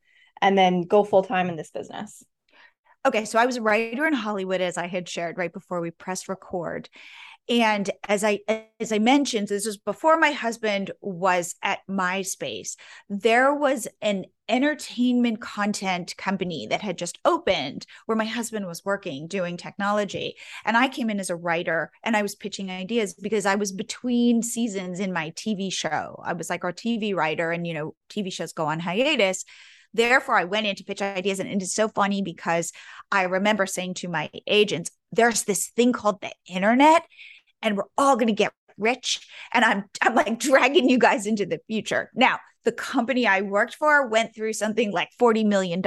and 0.42 0.59
then 0.59 0.83
go 0.83 1.04
full 1.04 1.22
time 1.22 1.48
in 1.48 1.56
this 1.56 1.70
business 1.70 2.24
okay 3.06 3.24
so 3.24 3.38
i 3.38 3.46
was 3.46 3.56
a 3.56 3.62
writer 3.62 4.06
in 4.06 4.12
hollywood 4.12 4.61
as 4.61 4.76
i 4.76 4.87
had 4.87 5.09
shared 5.09 5.38
right 5.38 5.52
before 5.52 5.80
we 5.80 5.90
pressed 5.90 6.28
record 6.28 6.88
and 7.50 7.90
as 8.08 8.22
i 8.22 8.38
as 8.78 8.92
i 8.92 8.98
mentioned 8.98 9.48
this 9.48 9.66
was 9.66 9.76
before 9.76 10.16
my 10.16 10.30
husband 10.30 10.92
was 11.00 11.56
at 11.62 11.80
myspace. 11.90 12.76
There 13.08 13.52
was 13.52 13.88
an 14.00 14.26
entertainment 14.48 15.40
content 15.40 16.16
company 16.16 16.66
that 16.68 16.80
had 16.80 16.96
just 16.96 17.18
opened 17.24 17.86
where 18.06 18.16
my 18.16 18.24
husband 18.24 18.66
was 18.66 18.84
working 18.84 19.26
doing 19.26 19.56
technology. 19.56 20.36
And 20.64 20.76
i 20.76 20.88
came 20.88 21.10
in 21.10 21.20
as 21.20 21.30
a 21.30 21.36
writer 21.36 21.90
and 22.04 22.16
i 22.16 22.22
was 22.22 22.36
pitching 22.36 22.70
ideas 22.70 23.14
because 23.14 23.46
i 23.46 23.56
was 23.56 23.72
between 23.72 24.42
seasons 24.42 25.00
in 25.00 25.12
my 25.12 25.30
tv 25.32 25.72
show. 25.72 26.22
I 26.24 26.34
was 26.34 26.48
like 26.48 26.64
our 26.64 26.72
tv 26.72 27.14
writer 27.14 27.50
and 27.50 27.66
you 27.66 27.74
know 27.74 27.94
tv 28.08 28.32
shows 28.32 28.52
go 28.52 28.66
on 28.66 28.78
hiatus. 28.78 29.44
Therefore, 29.92 30.36
I 30.36 30.44
went 30.44 30.66
in 30.66 30.76
to 30.76 30.84
pitch 30.84 31.02
ideas. 31.02 31.40
And 31.40 31.50
it's 31.60 31.74
so 31.74 31.88
funny 31.88 32.22
because 32.22 32.72
I 33.10 33.24
remember 33.24 33.66
saying 33.66 33.94
to 33.94 34.08
my 34.08 34.30
agents, 34.46 34.90
there's 35.12 35.44
this 35.44 35.68
thing 35.70 35.92
called 35.92 36.20
the 36.20 36.32
internet, 36.46 37.04
and 37.62 37.76
we're 37.76 37.84
all 37.96 38.16
going 38.16 38.28
to 38.28 38.32
get 38.32 38.52
rich. 38.78 39.26
And 39.52 39.64
I'm, 39.64 39.84
I'm 40.02 40.14
like 40.14 40.38
dragging 40.38 40.88
you 40.88 40.98
guys 40.98 41.26
into 41.26 41.46
the 41.46 41.60
future. 41.68 42.10
Now, 42.14 42.38
the 42.64 42.72
company 42.72 43.26
I 43.26 43.40
worked 43.40 43.74
for 43.74 44.06
went 44.06 44.34
through 44.34 44.52
something 44.52 44.92
like 44.92 45.08
$40 45.18 45.46
million 45.46 45.78
and 45.78 45.82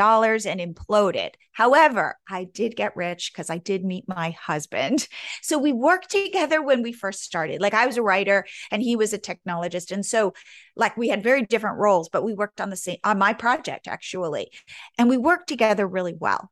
imploded. 0.76 1.30
However, 1.52 2.18
I 2.28 2.46
did 2.46 2.76
get 2.76 2.96
rich 2.96 3.32
because 3.32 3.50
I 3.50 3.60
did 3.60 3.86
meet 3.86 4.06
my 4.08 4.32
husband. 4.32 5.08
So 5.42 5.58
we 5.60 5.72
worked 5.72 6.10
together 6.10 6.62
when 6.62 6.82
we 6.82 6.92
first 6.92 7.22
started. 7.22 7.62
Like 7.62 7.74
I 7.74 7.86
was 7.86 7.98
a 7.98 8.02
writer 8.02 8.46
and 8.72 8.82
he 8.82 8.96
was 8.96 9.14
a 9.14 9.20
technologist. 9.20 9.92
And 9.92 10.06
so 10.06 10.34
like 10.76 10.98
we 10.98 11.10
had 11.10 11.22
very 11.22 11.46
different 11.46 11.78
roles, 11.78 12.10
but 12.10 12.24
we 12.24 12.34
worked 12.34 12.60
on 12.60 12.70
the 12.70 12.76
same 12.76 12.98
on 13.04 13.20
my 13.20 13.34
project 13.34 13.88
actually. 13.88 14.52
And 14.98 15.10
we 15.10 15.18
worked 15.18 15.48
together 15.48 15.86
really 15.86 16.16
well. 16.18 16.50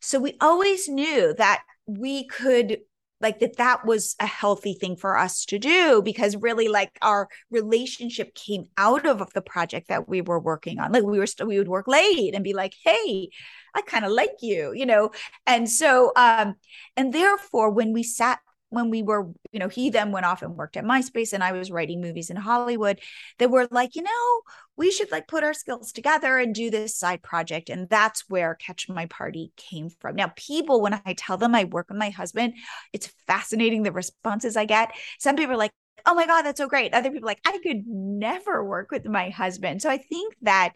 So 0.00 0.20
we 0.20 0.36
always 0.40 0.88
knew 0.88 1.34
that 1.38 1.62
we 1.86 2.26
could 2.28 2.78
like 3.20 3.40
that 3.40 3.56
that 3.56 3.84
was 3.84 4.14
a 4.20 4.26
healthy 4.26 4.74
thing 4.74 4.96
for 4.96 5.16
us 5.18 5.44
to 5.46 5.58
do 5.58 6.02
because 6.02 6.36
really 6.36 6.68
like 6.68 6.96
our 7.02 7.28
relationship 7.50 8.34
came 8.34 8.66
out 8.76 9.06
of 9.06 9.32
the 9.32 9.42
project 9.42 9.88
that 9.88 10.08
we 10.08 10.20
were 10.20 10.38
working 10.40 10.78
on. 10.78 10.92
Like 10.92 11.04
we 11.04 11.18
were 11.18 11.26
still 11.26 11.46
we 11.46 11.58
would 11.58 11.68
work 11.68 11.88
late 11.88 12.34
and 12.34 12.44
be 12.44 12.54
like 12.54 12.74
hey 12.84 13.30
i 13.74 13.82
kind 13.82 14.04
of 14.04 14.12
like 14.12 14.36
you 14.40 14.72
you 14.74 14.86
know? 14.86 15.10
And 15.46 15.68
so 15.68 16.12
um 16.16 16.54
and 16.96 17.12
therefore 17.12 17.70
when 17.70 17.92
we 17.92 18.02
sat 18.02 18.40
when 18.70 18.90
we 18.90 19.02
were, 19.02 19.28
you 19.52 19.58
know, 19.58 19.68
he 19.68 19.90
then 19.90 20.12
went 20.12 20.26
off 20.26 20.42
and 20.42 20.56
worked 20.56 20.76
at 20.76 20.84
MySpace 20.84 21.32
and 21.32 21.42
I 21.42 21.52
was 21.52 21.70
writing 21.70 22.00
movies 22.00 22.30
in 22.30 22.36
Hollywood 22.36 23.00
that 23.38 23.50
were 23.50 23.66
like, 23.70 23.96
you 23.96 24.02
know, 24.02 24.40
we 24.78 24.92
should 24.92 25.10
like 25.10 25.26
put 25.26 25.42
our 25.42 25.52
skills 25.52 25.92
together 25.92 26.38
and 26.38 26.54
do 26.54 26.70
this 26.70 26.96
side 26.96 27.22
project. 27.22 27.68
And 27.68 27.88
that's 27.88 28.30
where 28.30 28.54
Catch 28.54 28.88
My 28.88 29.06
Party 29.06 29.52
came 29.56 29.90
from. 29.90 30.14
Now, 30.14 30.32
people, 30.36 30.80
when 30.80 31.00
I 31.04 31.14
tell 31.14 31.36
them 31.36 31.54
I 31.54 31.64
work 31.64 31.88
with 31.88 31.98
my 31.98 32.10
husband, 32.10 32.54
it's 32.92 33.12
fascinating 33.26 33.82
the 33.82 33.92
responses 33.92 34.56
I 34.56 34.64
get. 34.64 34.92
Some 35.18 35.36
people 35.36 35.54
are 35.54 35.58
like, 35.58 35.72
oh 36.06 36.14
my 36.14 36.26
God, 36.26 36.42
that's 36.42 36.58
so 36.58 36.68
great. 36.68 36.94
Other 36.94 37.10
people 37.10 37.26
like, 37.26 37.40
I 37.44 37.58
could 37.58 37.86
never 37.86 38.64
work 38.64 38.92
with 38.92 39.04
my 39.04 39.30
husband. 39.30 39.82
So 39.82 39.90
I 39.90 39.98
think 39.98 40.34
that 40.42 40.74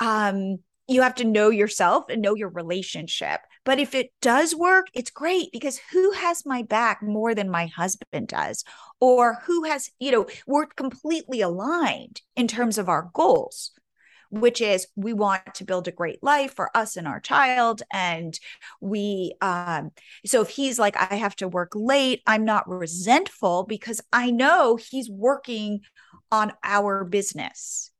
um 0.00 0.58
you 0.88 1.02
have 1.02 1.16
to 1.16 1.24
know 1.24 1.50
yourself 1.50 2.06
and 2.08 2.22
know 2.22 2.34
your 2.34 2.48
relationship. 2.48 3.40
But 3.68 3.78
if 3.78 3.94
it 3.94 4.12
does 4.22 4.54
work, 4.54 4.86
it's 4.94 5.10
great 5.10 5.52
because 5.52 5.78
who 5.92 6.12
has 6.12 6.46
my 6.46 6.62
back 6.62 7.02
more 7.02 7.34
than 7.34 7.50
my 7.50 7.66
husband 7.66 8.28
does? 8.28 8.64
Or 8.98 9.40
who 9.44 9.64
has, 9.64 9.90
you 9.98 10.10
know, 10.10 10.26
we're 10.46 10.64
completely 10.64 11.42
aligned 11.42 12.22
in 12.34 12.48
terms 12.48 12.78
of 12.78 12.88
our 12.88 13.10
goals, 13.12 13.72
which 14.30 14.62
is 14.62 14.86
we 14.96 15.12
want 15.12 15.54
to 15.56 15.66
build 15.66 15.86
a 15.86 15.92
great 15.92 16.22
life 16.22 16.54
for 16.54 16.74
us 16.74 16.96
and 16.96 17.06
our 17.06 17.20
child. 17.20 17.82
And 17.92 18.40
we, 18.80 19.34
um, 19.42 19.90
so 20.24 20.40
if 20.40 20.48
he's 20.48 20.78
like, 20.78 20.96
I 20.96 21.16
have 21.16 21.36
to 21.36 21.46
work 21.46 21.72
late, 21.74 22.22
I'm 22.26 22.46
not 22.46 22.66
resentful 22.70 23.64
because 23.64 24.00
I 24.10 24.30
know 24.30 24.76
he's 24.76 25.10
working 25.10 25.80
on 26.32 26.54
our 26.64 27.04
business 27.04 27.90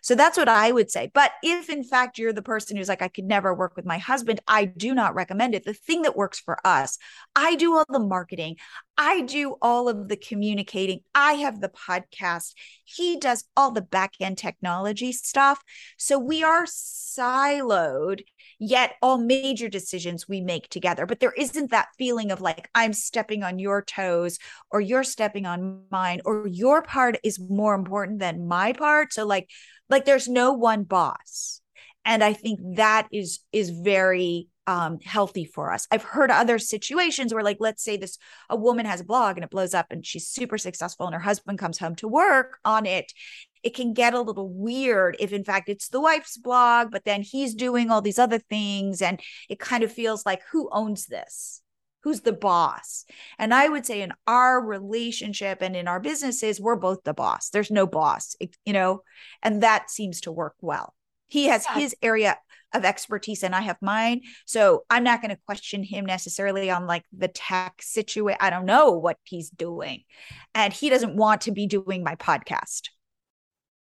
so 0.00 0.14
that's 0.14 0.36
what 0.36 0.48
I 0.48 0.72
would 0.72 0.90
say. 0.90 1.10
But 1.12 1.32
if 1.42 1.68
in 1.68 1.84
fact 1.84 2.18
you're 2.18 2.32
the 2.32 2.42
person 2.42 2.76
who's 2.76 2.88
like, 2.88 3.02
I 3.02 3.08
could 3.08 3.24
never 3.24 3.54
work 3.54 3.76
with 3.76 3.84
my 3.84 3.98
husband, 3.98 4.40
I 4.46 4.64
do 4.64 4.94
not 4.94 5.14
recommend 5.14 5.54
it. 5.54 5.64
The 5.64 5.74
thing 5.74 6.02
that 6.02 6.16
works 6.16 6.38
for 6.38 6.58
us, 6.66 6.98
I 7.34 7.56
do 7.56 7.74
all 7.74 7.84
the 7.88 7.98
marketing, 7.98 8.56
I 8.96 9.22
do 9.22 9.56
all 9.60 9.88
of 9.88 10.08
the 10.08 10.16
communicating, 10.16 11.00
I 11.14 11.34
have 11.34 11.60
the 11.60 11.68
podcast, 11.68 12.52
he 12.84 13.18
does 13.18 13.44
all 13.56 13.70
the 13.70 13.82
back 13.82 14.14
end 14.20 14.38
technology 14.38 15.12
stuff. 15.12 15.62
So 15.98 16.18
we 16.18 16.42
are 16.42 16.64
siloed 16.64 18.22
yet 18.58 18.94
all 19.02 19.18
major 19.18 19.68
decisions 19.68 20.28
we 20.28 20.40
make 20.40 20.68
together. 20.68 21.06
But 21.06 21.20
there 21.20 21.32
isn't 21.32 21.70
that 21.70 21.88
feeling 21.98 22.30
of 22.30 22.40
like, 22.40 22.68
I'm 22.74 22.92
stepping 22.92 23.42
on 23.42 23.58
your 23.58 23.82
toes 23.82 24.38
or 24.70 24.80
you're 24.80 25.04
stepping 25.04 25.46
on 25.46 25.82
mine 25.90 26.20
or 26.24 26.46
your 26.46 26.82
part 26.82 27.18
is 27.24 27.38
more 27.38 27.74
important 27.74 28.18
than 28.18 28.46
my 28.46 28.72
part. 28.72 29.12
So, 29.12 29.26
like, 29.26 29.48
like 29.88 30.04
there's 30.04 30.28
no 30.28 30.52
one 30.52 30.84
boss 30.84 31.60
and 32.04 32.22
i 32.22 32.32
think 32.32 32.60
that 32.76 33.08
is 33.12 33.40
is 33.52 33.70
very 33.70 34.48
um, 34.66 34.98
healthy 35.00 35.44
for 35.44 35.72
us. 35.72 35.86
I've 35.90 36.02
heard 36.02 36.30
other 36.30 36.58
situations 36.58 37.32
where 37.32 37.42
like 37.42 37.58
let's 37.60 37.82
say 37.84 37.96
this 37.96 38.18
a 38.48 38.56
woman 38.56 38.86
has 38.86 39.00
a 39.00 39.04
blog 39.04 39.36
and 39.36 39.44
it 39.44 39.50
blows 39.50 39.74
up 39.74 39.86
and 39.90 40.04
she's 40.04 40.26
super 40.26 40.58
successful 40.58 41.06
and 41.06 41.14
her 41.14 41.20
husband 41.20 41.58
comes 41.58 41.78
home 41.78 41.94
to 41.96 42.08
work 42.08 42.58
on 42.64 42.86
it 42.86 43.12
it 43.62 43.74
can 43.74 43.94
get 43.94 44.14
a 44.14 44.20
little 44.20 44.48
weird 44.48 45.16
if 45.18 45.32
in 45.32 45.42
fact 45.42 45.68
it's 45.68 45.88
the 45.88 46.00
wife's 46.00 46.36
blog 46.36 46.90
but 46.90 47.04
then 47.04 47.22
he's 47.22 47.54
doing 47.54 47.90
all 47.90 48.02
these 48.02 48.18
other 48.18 48.38
things 48.38 49.02
and 49.02 49.20
it 49.48 49.58
kind 49.58 49.82
of 49.82 49.92
feels 49.92 50.24
like 50.24 50.42
who 50.52 50.68
owns 50.70 51.06
this? 51.06 51.62
Who's 52.02 52.20
the 52.20 52.34
boss? 52.34 53.06
And 53.38 53.52
i 53.54 53.68
would 53.68 53.86
say 53.86 54.02
in 54.02 54.12
our 54.26 54.60
relationship 54.60 55.62
and 55.62 55.74
in 55.74 55.88
our 55.88 56.00
businesses 56.00 56.60
we're 56.60 56.76
both 56.76 57.02
the 57.04 57.14
boss. 57.14 57.48
There's 57.50 57.70
no 57.70 57.86
boss 57.86 58.36
you 58.64 58.72
know 58.72 59.02
and 59.42 59.62
that 59.62 59.90
seems 59.90 60.22
to 60.22 60.32
work 60.32 60.54
well. 60.60 60.94
He 61.28 61.46
has 61.46 61.64
yeah. 61.68 61.80
his 61.80 61.96
area 62.02 62.36
of 62.74 62.84
expertise 62.84 63.42
and 63.42 63.54
i 63.54 63.60
have 63.60 63.76
mine 63.80 64.20
so 64.46 64.84
i'm 64.90 65.04
not 65.04 65.22
going 65.22 65.30
to 65.30 65.40
question 65.46 65.82
him 65.82 66.04
necessarily 66.04 66.70
on 66.70 66.86
like 66.86 67.04
the 67.16 67.28
tech 67.28 67.80
situation 67.80 68.38
i 68.40 68.50
don't 68.50 68.66
know 68.66 68.92
what 68.92 69.16
he's 69.24 69.50
doing 69.50 70.02
and 70.54 70.72
he 70.72 70.90
doesn't 70.90 71.16
want 71.16 71.42
to 71.42 71.52
be 71.52 71.66
doing 71.66 72.02
my 72.04 72.14
podcast 72.16 72.90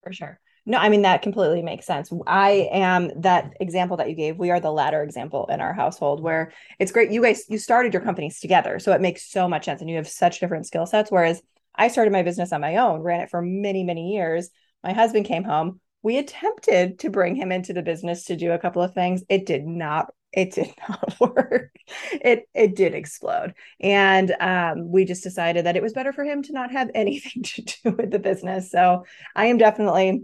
for 0.03 0.13
sure 0.13 0.39
no, 0.65 0.77
I 0.77 0.89
mean 0.89 1.01
that 1.01 1.23
completely 1.23 1.63
makes 1.63 1.87
sense. 1.87 2.11
I 2.27 2.69
am 2.71 3.09
that 3.21 3.53
example 3.59 3.97
that 3.97 4.07
you 4.07 4.15
gave. 4.15 4.37
We 4.37 4.51
are 4.51 4.59
the 4.59 4.71
latter 4.71 5.01
example 5.01 5.47
in 5.49 5.61
our 5.61 5.73
household 5.73 6.21
where 6.21 6.51
it's 6.77 6.91
great. 6.91 7.09
You 7.09 7.23
guys, 7.23 7.45
you 7.49 7.57
started 7.57 7.91
your 7.91 8.03
companies 8.03 8.39
together, 8.39 8.77
so 8.77 8.91
it 8.91 9.01
makes 9.01 9.31
so 9.31 9.47
much 9.49 9.65
sense, 9.65 9.81
and 9.81 9.89
you 9.89 9.95
have 9.95 10.07
such 10.07 10.39
different 10.39 10.67
skill 10.67 10.85
sets. 10.85 11.09
Whereas 11.09 11.41
I 11.73 11.87
started 11.87 12.11
my 12.11 12.21
business 12.21 12.53
on 12.53 12.61
my 12.61 12.75
own, 12.75 13.01
ran 13.01 13.21
it 13.21 13.31
for 13.31 13.41
many, 13.41 13.83
many 13.83 14.13
years. 14.13 14.51
My 14.83 14.93
husband 14.93 15.25
came 15.25 15.43
home. 15.43 15.79
We 16.01 16.17
attempted 16.17 16.99
to 16.99 17.09
bring 17.09 17.35
him 17.35 17.51
into 17.51 17.73
the 17.73 17.81
business 17.81 18.25
to 18.25 18.35
do 18.35 18.51
a 18.51 18.59
couple 18.59 18.81
of 18.81 18.93
things. 18.93 19.23
It 19.29 19.45
did 19.45 19.65
not. 19.65 20.13
It 20.31 20.53
did 20.53 20.71
not 20.89 21.19
work. 21.19 21.71
It 22.11 22.47
it 22.53 22.75
did 22.75 22.93
explode, 22.93 23.53
and 23.79 24.35
um, 24.39 24.91
we 24.91 25.05
just 25.05 25.23
decided 25.23 25.65
that 25.65 25.75
it 25.75 25.83
was 25.83 25.93
better 25.93 26.13
for 26.13 26.23
him 26.23 26.43
to 26.43 26.53
not 26.53 26.71
have 26.71 26.89
anything 26.95 27.43
to 27.43 27.61
do 27.61 27.91
with 27.91 28.11
the 28.11 28.19
business. 28.19 28.71
So 28.71 29.05
I 29.35 29.45
am 29.47 29.57
definitely 29.57 30.23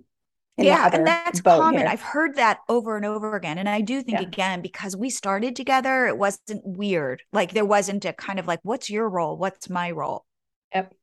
yeah 0.57 0.89
and 0.93 1.05
that's 1.05 1.41
common 1.41 1.81
here. 1.81 1.87
i've 1.87 2.01
heard 2.01 2.35
that 2.35 2.59
over 2.69 2.95
and 2.95 3.05
over 3.05 3.35
again 3.35 3.57
and 3.57 3.67
i 3.67 3.81
do 3.81 4.01
think 4.01 4.19
yeah. 4.19 4.27
again 4.27 4.61
because 4.61 4.95
we 4.95 5.09
started 5.09 5.55
together 5.55 6.07
it 6.07 6.17
wasn't 6.17 6.61
weird 6.63 7.21
like 7.33 7.51
there 7.51 7.65
wasn't 7.65 8.05
a 8.05 8.13
kind 8.13 8.39
of 8.39 8.47
like 8.47 8.59
what's 8.63 8.89
your 8.89 9.09
role 9.09 9.37
what's 9.37 9.69
my 9.69 9.91
role 9.91 10.25
yep 10.73 10.93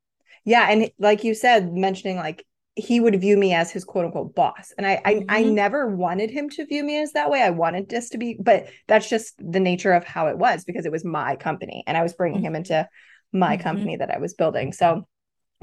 yeah 0.45 0.69
and 0.71 0.91
like 0.99 1.23
you 1.23 1.35
said 1.35 1.73
mentioning 1.73 2.17
like 2.17 2.47
he 2.75 3.01
would 3.01 3.21
view 3.21 3.37
me 3.37 3.53
as 3.53 3.71
his 3.71 3.85
quote 3.85 4.07
unquote 4.07 4.35
boss 4.35 4.73
and 4.79 4.87
I, 4.87 4.97
mm-hmm. 4.97 5.25
I 5.29 5.41
i 5.41 5.43
never 5.43 5.89
wanted 5.89 6.31
him 6.31 6.49
to 6.51 6.65
view 6.65 6.83
me 6.83 7.01
as 7.03 7.13
that 7.13 7.31
way 7.31 7.43
i 7.43 7.51
wanted 7.51 7.89
this 7.89 8.11
to 8.11 8.19
be 8.19 8.39
but 8.41 8.67
that's 8.89 9.09
just 9.09 9.35
the 9.39 9.61
nature 9.61 9.93
of 9.93 10.05
how 10.05 10.29
it 10.29 10.39
was 10.39 10.65
because 10.65 10.87
it 10.87 10.93
was 10.93 11.05
my 11.05 11.37
company 11.37 11.85
and 11.87 11.97
i 11.97 12.03
was 12.03 12.15
bringing 12.15 12.43
him 12.43 12.57
into 12.57 12.89
my 13.33 13.57
mm-hmm. 13.57 13.63
company 13.63 13.97
that 13.97 14.11
i 14.11 14.19
was 14.19 14.35
building 14.35 14.73
so 14.73 15.07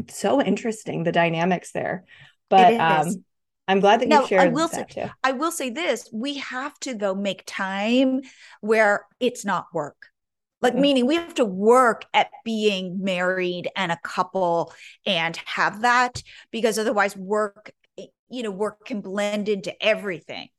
so 0.08 0.42
interesting 0.42 1.04
the 1.04 1.12
dynamics 1.12 1.72
there 1.72 2.06
but 2.50 2.74
um 2.76 3.24
I'm 3.68 3.82
glad 3.82 4.02
that 4.02 4.08
now, 4.08 4.22
you 4.22 4.28
shared 4.28 4.42
I 4.42 4.48
will 4.48 4.68
that 4.70 4.92
say, 4.92 5.04
too. 5.04 5.12
I 5.24 5.34
will 5.34 5.52
say 5.52 5.70
this: 5.70 6.10
we 6.12 6.38
have 6.38 6.74
to 6.80 6.96
though 6.96 7.14
make 7.14 7.44
time 7.46 8.22
where 8.62 9.06
it's 9.20 9.46
not 9.46 9.68
work. 9.72 10.09
Like 10.62 10.76
meaning 10.76 11.06
we 11.06 11.16
have 11.16 11.36
to 11.36 11.46
work 11.46 12.06
at 12.14 12.30
being 12.44 13.02
married 13.02 13.70
and 13.76 13.92
a 13.92 14.00
couple 14.04 14.74
and 15.06 15.38
have 15.46 15.82
that 15.82 16.22
because 16.52 16.78
otherwise 16.78 17.16
work, 17.16 17.72
you 18.30 18.44
know, 18.44 18.52
work 18.52 18.86
can 18.86 19.02
blend 19.02 19.48
into 19.48 19.74
everything. 19.84 20.50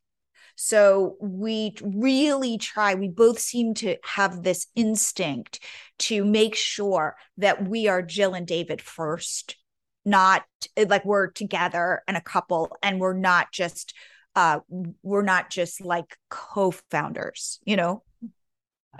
So 0.56 1.16
we 1.20 1.74
really 1.82 2.58
try, 2.58 2.94
we 2.94 3.08
both 3.08 3.38
seem 3.38 3.74
to 3.74 3.96
have 4.04 4.42
this 4.42 4.66
instinct 4.74 5.60
to 6.00 6.24
make 6.24 6.54
sure 6.54 7.16
that 7.38 7.66
we 7.66 7.88
are 7.88 8.02
Jill 8.02 8.34
and 8.34 8.46
David 8.46 8.80
first 8.80 9.56
not 10.04 10.44
like 10.88 11.04
we're 11.04 11.28
together 11.28 12.02
and 12.08 12.16
a 12.16 12.22
couple 12.22 12.76
and 12.82 13.00
we're 13.00 13.12
not 13.14 13.52
just 13.52 13.94
uh 14.34 14.60
we're 15.02 15.22
not 15.22 15.50
just 15.50 15.80
like 15.80 16.16
co-founders 16.30 17.60
you 17.64 17.76
know 17.76 18.02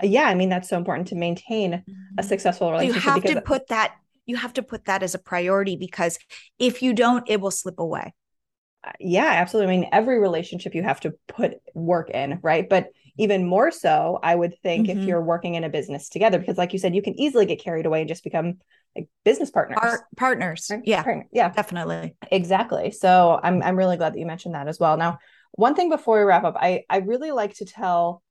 yeah, 0.01 0.23
I 0.23 0.35
mean 0.35 0.49
that's 0.49 0.69
so 0.69 0.77
important 0.77 1.07
to 1.09 1.15
maintain 1.15 1.83
a 2.17 2.23
Mm-hmm. 2.23 2.23
successful 2.23 2.71
relationship. 2.71 3.13
you 3.15 3.21
have 3.21 3.25
to 3.25 3.35
put 3.37 3.67
that 3.67 3.95
you 4.25 4.35
have 4.37 4.53
to 4.53 4.63
put 4.63 4.85
that 4.85 5.03
as 5.03 5.15
a 5.15 5.19
priority 5.19 5.75
because 5.75 6.17
if 6.59 6.81
you 6.81 6.93
don't 6.93 7.29
it 7.29 7.41
will 7.41 7.51
slip 7.51 7.79
away 7.79 8.13
yeah, 8.99 9.25
absolutely. 9.35 9.73
I 9.75 9.79
mean, 9.79 9.89
every 9.91 10.19
relationship 10.19 10.73
you 10.73 10.81
have 10.83 10.99
to 11.01 11.13
put 11.27 11.53
work 11.75 12.09
in, 12.09 12.39
right? 12.41 12.67
But 12.67 12.87
even 13.17 13.45
more 13.45 13.69
so, 13.69 14.19
I 14.23 14.33
would 14.33 14.55
think 14.63 14.89
if 14.89 14.97
Mhm. 14.97 15.07
you're 15.07 15.21
working 15.21 15.53
in 15.55 15.63
a 15.63 15.69
business 15.69 16.09
together, 16.09 16.39
because 16.39 16.57
like 16.57 16.73
you 16.73 16.79
said, 16.79 16.95
you 16.95 17.01
can 17.03 17.19
easily 17.19 17.45
get 17.45 17.61
carried 17.63 17.85
away 17.85 17.99
and 18.01 18.07
just 18.07 18.23
become 18.23 18.55
like 18.95 19.07
business 19.23 19.51
partners. 19.51 19.77
Our 19.81 20.07
partners 20.17 20.67
right? 20.71 20.81
yeah 20.83 21.03
Partner- 21.03 21.27
yeah, 21.31 21.49
definitely 21.49 22.15
exactly. 22.31 22.91
So 22.91 23.39
I'm 23.41 23.61
I'm 23.61 23.75
really 23.75 23.97
glad 23.97 24.13
that 24.13 24.19
you 24.19 24.25
mentioned 24.25 24.55
that 24.55 24.67
as 24.67 24.79
well. 24.79 24.97
Now, 24.97 25.19
one 25.51 25.75
thing 25.75 25.89
before 25.89 26.17
we 26.17 26.23
wrap 26.23 26.43
up, 26.43 26.55
I 26.59 26.83
I 26.89 26.97
really 26.97 27.31
like 27.31 27.53
to 27.55 27.65
tell 27.65 28.23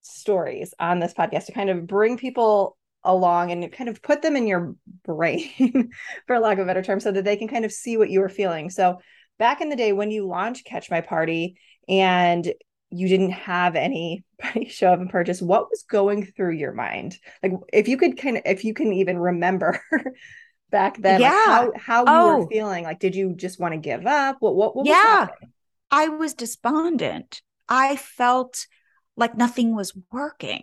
stories 0.00 0.74
on 0.78 0.98
this 0.98 1.14
podcast 1.14 1.46
to 1.46 1.52
kind 1.52 1.70
of 1.70 1.86
bring 1.86 2.16
people 2.16 2.76
along 3.04 3.52
and 3.52 3.70
kind 3.72 3.88
of 3.88 4.02
put 4.02 4.22
them 4.22 4.36
in 4.36 4.46
your 4.46 4.74
brain, 5.04 5.90
for 6.26 6.38
lack 6.38 6.58
of 6.58 6.64
a 6.64 6.66
better 6.66 6.82
term, 6.82 7.00
so 7.00 7.12
that 7.12 7.24
they 7.24 7.36
can 7.36 7.48
kind 7.48 7.64
of 7.64 7.72
see 7.72 7.96
what 7.96 8.10
you 8.10 8.20
were 8.20 8.28
feeling. 8.28 8.70
So 8.70 8.98
back 9.38 9.60
in 9.60 9.68
the 9.68 9.76
day 9.76 9.92
when 9.92 10.10
you 10.10 10.26
launched 10.26 10.64
Catch 10.66 10.90
My 10.90 11.00
Party 11.00 11.56
and 11.88 12.52
you 12.90 13.06
didn't 13.08 13.30
have 13.32 13.76
anybody 13.76 14.24
show 14.68 14.92
up 14.92 15.00
and 15.00 15.10
purchase, 15.10 15.40
what 15.42 15.70
was 15.70 15.84
going 15.88 16.24
through 16.26 16.54
your 16.54 16.72
mind? 16.72 17.16
Like 17.42 17.52
if 17.72 17.86
you 17.88 17.96
could 17.98 18.18
kind 18.18 18.36
of 18.38 18.42
if 18.46 18.64
you 18.64 18.74
can 18.74 18.92
even 18.94 19.18
remember 19.18 19.80
back 20.70 20.96
then, 20.98 21.20
like, 21.20 21.30
Yeah. 21.32 21.44
how 21.46 21.72
how 21.76 22.00
you 22.00 22.06
Oh. 22.08 22.38
were 22.44 22.48
feeling. 22.48 22.84
Like, 22.84 22.98
did 22.98 23.14
you 23.14 23.34
just 23.34 23.60
want 23.60 23.74
to 23.74 23.78
give 23.78 24.06
up? 24.06 24.36
What 24.40 24.54
what, 24.56 24.74
what 24.76 24.84
was 24.86 24.88
Yeah. 24.88 25.28
i 25.90 26.08
was 26.08 26.34
despondent 26.34 27.40
i 27.68 27.96
felt 27.96 28.66
like 29.18 29.36
nothing 29.36 29.74
was 29.74 29.92
working. 30.10 30.62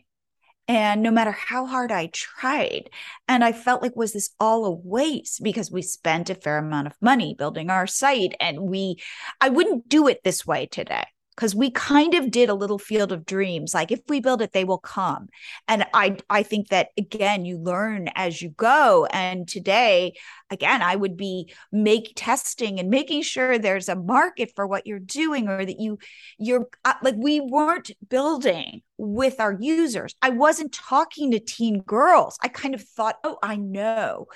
And 0.68 1.04
no 1.04 1.12
matter 1.12 1.32
how 1.32 1.68
hard 1.68 1.92
i 1.92 2.08
tried 2.08 2.90
and 3.28 3.44
i 3.44 3.52
felt 3.52 3.84
like 3.84 3.96
was 3.96 4.14
this 4.14 4.32
all 4.40 4.66
a 4.66 4.72
waste? 4.72 5.44
Because 5.44 5.70
we 5.70 5.84
spent 5.84 6.32
a 6.32 6.36
fair 6.36 6.58
amount 6.58 6.88
of 6.88 6.94
money 7.00 7.36
building 7.38 7.70
our 7.70 7.86
site 7.86 8.34
and 8.40 8.62
we 8.62 8.98
i 9.40 9.50
wouldn't 9.50 9.88
do 9.88 10.08
it 10.08 10.24
this 10.24 10.48
way 10.48 10.66
today 10.66 11.06
because 11.36 11.56
we 11.56 11.70
kind 11.70 12.14
of 12.14 12.32
did 12.32 12.50
a 12.50 12.54
little 12.54 12.80
field 12.80 13.12
of 13.12 13.26
dreams 13.26 13.74
like 13.74 13.92
if 13.92 14.00
we 14.08 14.20
build 14.20 14.42
it 14.42 14.54
they 14.54 14.64
will 14.64 14.78
come. 14.78 15.28
And 15.68 15.86
i 15.94 16.18
i 16.30 16.44
think 16.44 16.70
that 16.70 16.90
again 16.98 17.46
you 17.46 17.58
learn 17.58 18.10
as 18.16 18.42
you 18.42 18.50
go 18.50 19.08
and 19.12 19.48
today 19.48 20.14
again 20.50 20.82
i 20.82 20.96
would 20.96 21.18
be 21.18 21.54
make 21.72 22.14
testing 22.16 22.80
and 22.80 22.90
making 22.90 23.22
sure 23.22 23.58
there's 23.58 23.90
a 23.90 23.96
market 23.96 24.52
for 24.56 24.68
what 24.68 24.88
you're 24.88 25.00
doing 25.00 25.48
or 25.48 25.66
that 25.66 25.80
you 25.80 25.98
you're 26.38 26.68
uh, 26.84 26.94
like 27.04 27.16
we 27.18 27.40
weren't 27.40 27.92
building 28.10 28.82
with 28.98 29.42
our 29.42 29.58
users. 29.60 30.16
I 30.22 30.30
wasn't 30.30 30.72
talking 30.72 31.32
to 31.32 31.40
teen 31.40 31.82
girls. 31.82 32.38
I 32.42 32.48
kind 32.48 32.74
of 32.74 32.82
thought 32.82 33.18
oh 33.24 33.38
i 33.44 33.56
know. 33.56 34.28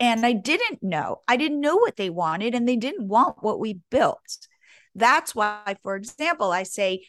And 0.00 0.24
i 0.24 0.32
didn't 0.32 0.82
know. 0.82 1.22
I 1.28 1.36
didn't 1.36 1.60
know 1.60 1.76
what 1.76 1.96
they 1.96 2.10
wanted 2.10 2.54
and 2.54 2.68
they 2.68 2.76
didn't 2.76 3.08
want 3.08 3.42
what 3.42 3.60
we 3.60 3.80
built 3.90 4.48
that's 4.96 5.34
why 5.34 5.76
for 5.82 5.94
example 5.96 6.50
i 6.52 6.62
say 6.62 7.00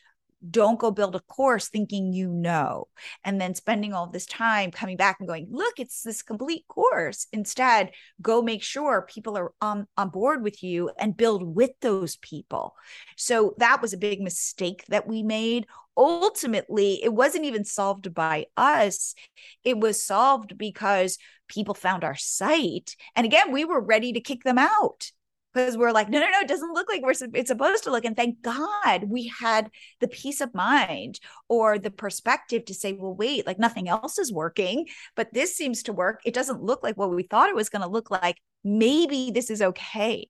don't 0.48 0.80
go 0.80 0.92
build 0.92 1.16
a 1.16 1.20
course 1.22 1.68
thinking 1.68 2.14
you 2.14 2.30
know 2.30 2.88
and 3.24 3.42
then 3.42 3.56
spending 3.56 3.94
all 3.94 4.08
this 4.08 4.26
time 4.26 4.72
coming 4.72 4.96
back 4.98 5.18
and 5.20 5.28
going 5.28 5.48
look 5.50 5.80
it's 5.80 6.04
this 6.04 6.22
complete 6.22 6.68
course. 6.68 7.28
Instead 7.34 7.92
go 8.22 8.42
make 8.42 8.64
sure 8.64 9.08
people 9.10 9.38
are 9.38 9.52
on, 9.62 9.88
on 9.98 10.10
board 10.10 10.44
with 10.44 10.64
you 10.64 10.92
and 11.00 11.18
build 11.18 11.56
with 11.56 11.72
those 11.82 12.18
people. 12.18 12.76
So 13.16 13.56
that 13.58 13.82
was 13.82 13.94
a 13.94 13.98
big 13.98 14.22
mistake 14.22 14.84
that 14.90 15.08
we 15.08 15.24
made. 15.24 15.66
Ultimately 15.96 17.04
it 17.04 17.14
wasn't 17.14 17.46
even 17.46 17.64
solved 17.64 18.14
by 18.14 18.46
us. 18.56 19.16
It 19.64 19.80
was 19.80 20.02
solved 20.02 20.58
because 20.58 21.18
people 21.48 21.74
found 21.74 22.04
our 22.04 22.16
site. 22.16 22.96
And 23.16 23.26
again 23.26 23.52
we 23.52 23.66
were 23.66 23.82
ready 23.82 24.14
to 24.14 24.22
kick 24.22 24.44
them 24.44 24.60
out 24.60 25.12
because 25.58 25.78
we're 25.78 25.92
like 25.92 26.10
no 26.10 26.20
no 26.20 26.30
no 26.30 26.40
it 26.40 26.48
doesn't 26.48 26.74
look 26.74 26.88
like 26.90 27.02
we're 27.02 27.14
it's 27.34 27.50
supposed 27.50 27.84
to 27.84 27.92
look 27.92 28.06
and 28.06 28.16
thank 28.16 28.42
god 28.42 29.04
we 29.08 29.28
had 29.28 29.70
the 30.00 30.08
peace 30.08 30.42
of 30.42 30.54
mind 30.54 31.20
or 31.50 31.78
the 31.80 31.92
perspective 31.92 32.66
to 32.66 32.74
say 32.74 32.94
well 32.94 33.14
wait 33.14 33.46
like 33.46 33.60
nothing 33.60 33.90
else 33.90 34.18
is 34.18 34.32
working 34.32 34.86
but 35.16 35.34
this 35.34 35.56
seems 35.56 35.84
to 35.84 35.94
work. 35.94 36.22
It 36.26 36.34
doesn't 36.34 36.64
look 36.64 36.84
like 36.84 36.96
what 36.96 37.14
we 37.14 37.24
thought 37.24 37.50
it 37.50 37.56
was 37.56 37.70
going 37.70 37.82
to 37.82 37.88
look 37.88 38.12
like. 38.12 38.38
Maybe 38.64 39.32
this 39.32 39.50
is 39.50 39.62
okay. 39.62 40.30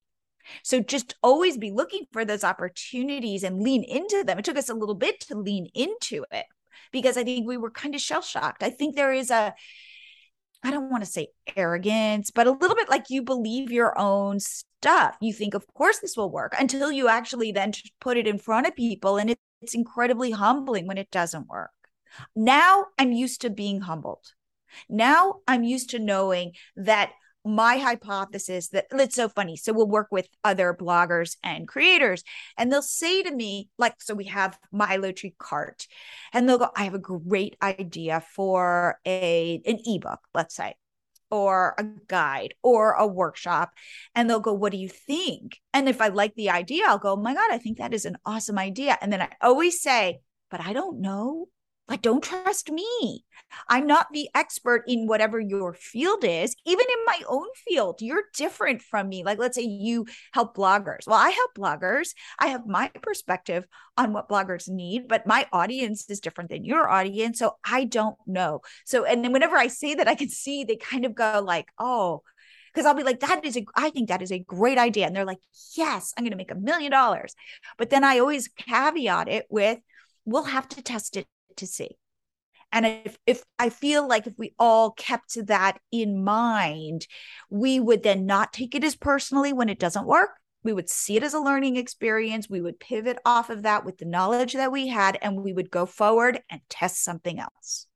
So 0.63 0.79
just 0.79 1.15
always 1.21 1.57
be 1.57 1.71
looking 1.71 2.05
for 2.13 2.23
those 2.23 2.43
opportunities 2.43 3.43
and 3.43 3.61
lean 3.61 3.83
into 3.83 4.23
them. 4.23 4.39
It 4.39 4.45
took 4.45 4.57
us 4.57 4.69
a 4.69 4.73
little 4.73 4.95
bit 4.95 5.19
to 5.21 5.37
lean 5.37 5.67
into 5.73 6.25
it 6.31 6.45
because 6.93 7.17
i 7.17 7.23
think 7.23 7.45
we 7.45 7.57
were 7.57 7.71
kind 7.71 7.95
of 7.95 8.01
shell 8.01 8.21
shocked 8.21 8.63
i 8.63 8.69
think 8.69 8.95
there 8.95 9.11
is 9.11 9.29
a 9.29 9.53
I 10.63 10.71
don't 10.71 10.89
want 10.89 11.03
to 11.03 11.09
say 11.09 11.27
arrogance, 11.55 12.31
but 12.31 12.47
a 12.47 12.51
little 12.51 12.75
bit 12.75 12.89
like 12.89 13.09
you 13.09 13.21
believe 13.21 13.71
your 13.71 13.97
own 13.97 14.39
stuff. 14.39 15.15
You 15.21 15.33
think, 15.33 15.53
of 15.53 15.65
course, 15.73 15.99
this 15.99 16.17
will 16.17 16.31
work 16.31 16.55
until 16.59 16.91
you 16.91 17.07
actually 17.07 17.51
then 17.51 17.71
put 18.01 18.17
it 18.17 18.27
in 18.27 18.37
front 18.37 18.67
of 18.67 18.75
people. 18.75 19.17
And 19.17 19.29
it, 19.29 19.39
it's 19.61 19.75
incredibly 19.75 20.31
humbling 20.31 20.87
when 20.87 20.97
it 20.97 21.11
doesn't 21.11 21.47
work. 21.47 21.71
Now 22.35 22.87
I'm 22.97 23.11
used 23.11 23.41
to 23.41 23.49
being 23.49 23.81
humbled. 23.81 24.33
Now 24.89 25.35
I'm 25.47 25.63
used 25.63 25.91
to 25.91 25.99
knowing 25.99 26.53
that 26.75 27.11
my 27.47 27.77
hypothesis 27.77 28.69
that 28.69 28.87
it's 28.91 29.15
so 29.15 29.29
funny. 29.29 29.55
So 29.57 29.73
we'll 29.73 29.87
work 29.87 30.07
with 30.11 30.27
other 30.43 30.73
bloggers 30.73 31.37
and 31.43 31.67
creators, 31.67 32.23
and 32.57 32.71
they'll 32.71 32.81
say 32.81 33.23
to 33.23 33.31
me, 33.33 33.69
like, 33.77 34.01
so 34.01 34.13
we 34.13 34.25
have 34.25 34.59
MiloTree 34.73 35.37
Cart, 35.37 35.87
and 36.33 36.47
they'll 36.47 36.57
go, 36.57 36.69
I 36.75 36.83
have 36.83 36.93
a 36.93 36.99
great 36.99 37.55
idea 37.61 38.23
for 38.35 38.99
a 39.05 39.61
an 39.65 39.79
ebook, 39.85 40.19
let's 40.33 40.55
say, 40.55 40.75
or 41.29 41.75
a 41.77 41.83
guide 42.07 42.53
or 42.63 42.93
a 42.93 43.07
workshop. 43.07 43.71
And 44.15 44.29
they'll 44.29 44.39
go, 44.39 44.53
What 44.53 44.71
do 44.71 44.77
you 44.77 44.89
think? 44.89 45.59
And 45.73 45.89
if 45.89 46.01
I 46.01 46.07
like 46.09 46.35
the 46.35 46.49
idea, 46.49 46.85
I'll 46.87 46.97
go, 46.99 47.13
Oh 47.13 47.15
my 47.17 47.33
God, 47.33 47.51
I 47.51 47.57
think 47.57 47.77
that 47.77 47.93
is 47.93 48.05
an 48.05 48.17
awesome 48.25 48.57
idea. 48.57 48.97
And 49.01 49.11
then 49.11 49.21
I 49.21 49.29
always 49.41 49.81
say, 49.81 50.21
But 50.49 50.61
I 50.61 50.73
don't 50.73 51.01
know. 51.01 51.47
Like, 51.89 52.01
don't 52.01 52.23
trust 52.23 52.69
me. 52.69 53.23
I'm 53.69 53.87
not 53.87 54.07
the 54.11 54.29
expert 54.35 54.83
in 54.87 55.07
whatever 55.07 55.39
your 55.39 55.73
field 55.73 56.25
is. 56.25 56.53
Even 56.65 56.85
in 56.85 57.05
my 57.05 57.21
own 57.29 57.47
field, 57.65 58.01
you're 58.01 58.23
different 58.35 58.81
from 58.81 59.07
me. 59.07 59.23
Like, 59.23 59.39
let's 59.39 59.55
say 59.55 59.63
you 59.63 60.05
help 60.33 60.55
bloggers. 60.55 61.07
Well, 61.07 61.17
I 61.17 61.29
help 61.29 61.51
bloggers. 61.57 62.09
I 62.39 62.47
have 62.47 62.67
my 62.67 62.89
perspective 63.01 63.65
on 63.97 64.11
what 64.11 64.27
bloggers 64.27 64.67
need, 64.67 65.07
but 65.07 65.25
my 65.25 65.47
audience 65.53 66.09
is 66.09 66.19
different 66.19 66.49
than 66.49 66.65
your 66.65 66.89
audience. 66.89 67.39
So 67.39 67.55
I 67.63 67.85
don't 67.85 68.17
know. 68.25 68.61
So, 68.85 69.05
and 69.05 69.23
then 69.23 69.31
whenever 69.31 69.55
I 69.55 69.67
say 69.67 69.95
that, 69.95 70.09
I 70.09 70.15
can 70.15 70.29
see 70.29 70.65
they 70.65 70.75
kind 70.75 71.05
of 71.05 71.15
go 71.15 71.41
like, 71.43 71.67
oh, 71.79 72.21
because 72.73 72.85
I'll 72.85 72.95
be 72.95 73.03
like, 73.03 73.21
that 73.21 73.45
is 73.45 73.55
a, 73.55 73.65
I 73.75 73.91
think 73.91 74.09
that 74.09 74.21
is 74.21 74.31
a 74.31 74.39
great 74.39 74.77
idea. 74.77 75.07
And 75.07 75.15
they're 75.15 75.25
like, 75.25 75.39
yes, 75.77 76.13
I'm 76.17 76.25
going 76.25 76.31
to 76.31 76.37
make 76.37 76.51
a 76.51 76.55
million 76.55 76.91
dollars. 76.91 77.33
But 77.77 77.89
then 77.89 78.03
I 78.03 78.19
always 78.19 78.49
caveat 78.49 79.29
it 79.29 79.47
with, 79.49 79.79
we'll 80.25 80.43
have 80.43 80.67
to 80.69 80.81
test 80.81 81.15
it 81.15 81.25
to 81.57 81.67
see. 81.67 81.97
And 82.71 82.85
if, 82.85 83.17
if 83.25 83.43
I 83.57 83.69
feel 83.69 84.07
like 84.07 84.27
if 84.27 84.37
we 84.37 84.53
all 84.59 84.91
kept 84.91 85.45
that 85.47 85.79
in 85.91 86.23
mind, 86.23 87.07
we 87.49 87.79
would 87.79 88.03
then 88.03 88.25
not 88.25 88.51
take 88.51 88.75
it 88.75 88.83
as 88.83 88.95
personally 88.95 89.53
when 89.53 89.69
it 89.69 89.79
doesn't 89.79 90.05
work. 90.05 90.31
We 90.63 90.73
would 90.73 90.89
see 90.89 91.15
it 91.15 91.23
as 91.23 91.33
a 91.33 91.39
learning 91.39 91.77
experience. 91.77 92.49
We 92.49 92.59
would 92.59 92.79
pivot 92.79 93.19
off 93.25 93.49
of 93.49 93.63
that 93.63 93.85
with 93.85 93.99
the 93.99 94.05
knowledge 94.05 94.53
that 94.53 94.71
we 94.71 94.87
had, 94.87 95.17
and 95.21 95.41
we 95.41 95.53
would 95.53 95.71
go 95.71 95.85
forward 95.85 96.41
and 96.49 96.59
test 96.69 97.03
something 97.03 97.39
else. 97.39 97.87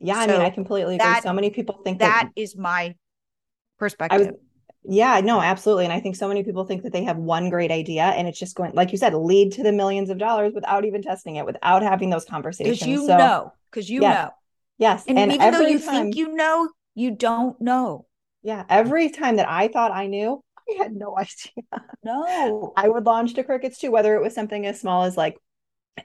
Yeah, 0.00 0.16
I 0.16 0.26
mean, 0.26 0.40
I 0.40 0.50
completely 0.50 0.96
agree. 0.96 1.06
that- 1.06 1.22
so 1.22 1.32
many 1.32 1.50
people 1.50 1.80
think 1.84 2.00
That 2.00 2.24
that 2.24 2.30
is 2.34 2.56
my 2.56 2.82
I 2.82 2.88
was, 2.88 2.96
perspective. 3.78 4.34
Yeah, 4.84 5.20
no, 5.20 5.40
absolutely. 5.40 5.84
And 5.84 5.92
I 5.92 6.00
think 6.00 6.16
so 6.16 6.28
many 6.28 6.42
people 6.42 6.64
think 6.64 6.82
that 6.82 6.92
they 6.92 7.04
have 7.04 7.16
one 7.16 7.50
great 7.50 7.70
idea 7.70 8.02
and 8.02 8.26
it's 8.26 8.38
just 8.38 8.56
going, 8.56 8.72
like 8.72 8.92
you 8.92 8.98
said, 8.98 9.14
lead 9.14 9.52
to 9.52 9.62
the 9.62 9.72
millions 9.72 10.10
of 10.10 10.18
dollars 10.18 10.52
without 10.54 10.84
even 10.84 11.02
testing 11.02 11.36
it, 11.36 11.46
without 11.46 11.82
having 11.82 12.10
those 12.10 12.24
conversations. 12.24 12.78
Because 12.78 12.86
you 12.88 13.06
so, 13.06 13.16
know, 13.16 13.52
because 13.70 13.88
you 13.88 14.00
Yes. 14.00 14.14
know. 14.24 14.30
yes. 14.78 15.04
And, 15.06 15.18
And, 15.18 15.32
even 15.32 15.52
though 15.52 15.60
you 15.60 15.78
time, 15.78 16.04
think 16.04 16.16
you 16.16 16.34
know, 16.34 16.70
you 16.94 17.10
don't 17.12 17.60
know. 17.60 18.06
yeah, 18.42 18.64
every 18.68 19.10
time 19.10 19.36
that 19.36 19.48
I 19.48 19.68
thought 19.68 19.92
I 19.92 20.06
knew, 20.08 20.42
I 20.68 20.82
had 20.82 20.92
no 20.92 21.16
idea. 21.16 21.64
No. 22.02 22.72
I 22.76 22.88
would 22.88 23.06
launch 23.06 23.34
to 23.34 23.44
crickets 23.44 23.78
too, 23.78 23.90
whether 23.90 24.14
it 24.16 24.22
was 24.22 24.34
something 24.34 24.66
as 24.66 24.80
small 24.80 25.04
as 25.04 25.16
like 25.16 25.36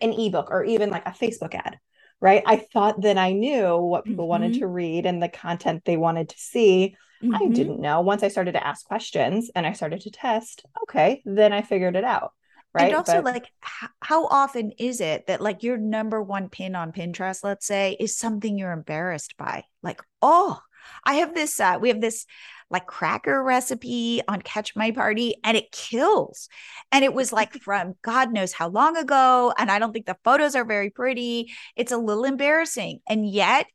an 0.02 0.14
ebook 0.14 0.50
or 0.52 0.64
even 0.64 0.90
like 0.90 1.08
a 1.08 1.12
Facebook 1.12 1.56
ad, 1.56 1.80
right? 2.22 2.44
I 2.46 2.58
thought 2.58 3.02
that 3.02 3.18
I 3.18 3.34
knew 3.34 3.78
what 3.78 4.06
people 4.06 4.28
wanted 4.28 4.54
Mhm. 4.54 4.60
to 4.60 4.68
read 4.68 5.06
and 5.06 5.22
the 5.22 5.30
content 5.30 5.84
they 5.86 5.98
wanted 5.98 6.30
to 6.30 6.38
see. 6.40 6.96
I 7.24 7.26
Mhm. 7.26 7.56
didn't 7.56 7.80
know. 7.80 8.02
Once 8.02 8.24
I 8.24 8.28
started 8.28 8.54
to 8.54 8.66
ask 8.66 8.86
questions 8.86 9.50
and 9.56 9.66
I 9.66 9.74
started 9.74 10.02
to 10.02 10.12
test, 10.12 10.66
okay, 10.84 11.22
then 11.26 11.52
I 11.54 11.62
figured 11.62 11.96
it 11.96 12.04
out. 12.04 12.34
Right. 12.74 12.88
And 12.88 12.96
also, 12.96 13.22
But- 13.22 13.34
like, 13.34 13.46
h- 13.66 13.90
how 14.02 14.28
often 14.28 14.72
is 14.78 15.02
it 15.02 15.26
that, 15.28 15.42
like, 15.42 15.64
your 15.64 15.78
number 15.78 16.22
one 16.22 16.50
pin 16.50 16.76
on 16.76 16.92
Pinterest, 16.92 17.44
let's 17.44 17.66
say, 17.66 17.98
is 18.00 18.16
something 18.18 18.58
you're 18.58 18.72
embarrassed 18.72 19.36
by? 19.38 19.64
Like, 19.82 20.02
oh, 20.22 20.60
I 21.04 21.16
have 21.16 21.34
this, 21.34 21.60
uh, 21.60 21.78
we 21.82 21.90
have 21.90 22.02
this 22.02 22.26
like 22.70 22.86
cracker 22.86 23.42
recipe 23.42 24.22
on 24.28 24.42
Catch 24.42 24.76
My 24.76 24.92
Party 24.92 25.36
and 25.44 25.56
it 25.56 25.72
kills. 25.72 26.50
And 26.92 27.04
it 27.06 27.14
was 27.14 27.32
like 27.32 27.54
from 27.62 27.96
God 28.02 28.34
knows 28.34 28.52
how 28.52 28.68
long 28.68 28.98
ago. 28.98 29.54
And 29.58 29.72
I 29.72 29.80
don't 29.80 29.94
think 29.94 30.06
the 30.06 30.18
photos 30.26 30.54
are 30.54 30.66
very 30.66 30.90
pretty. 30.90 31.54
It's 31.78 31.94
a 31.94 31.98
little 31.98 32.26
embarrassing. 32.26 33.00
And 33.08 33.26
yet, 33.26 33.68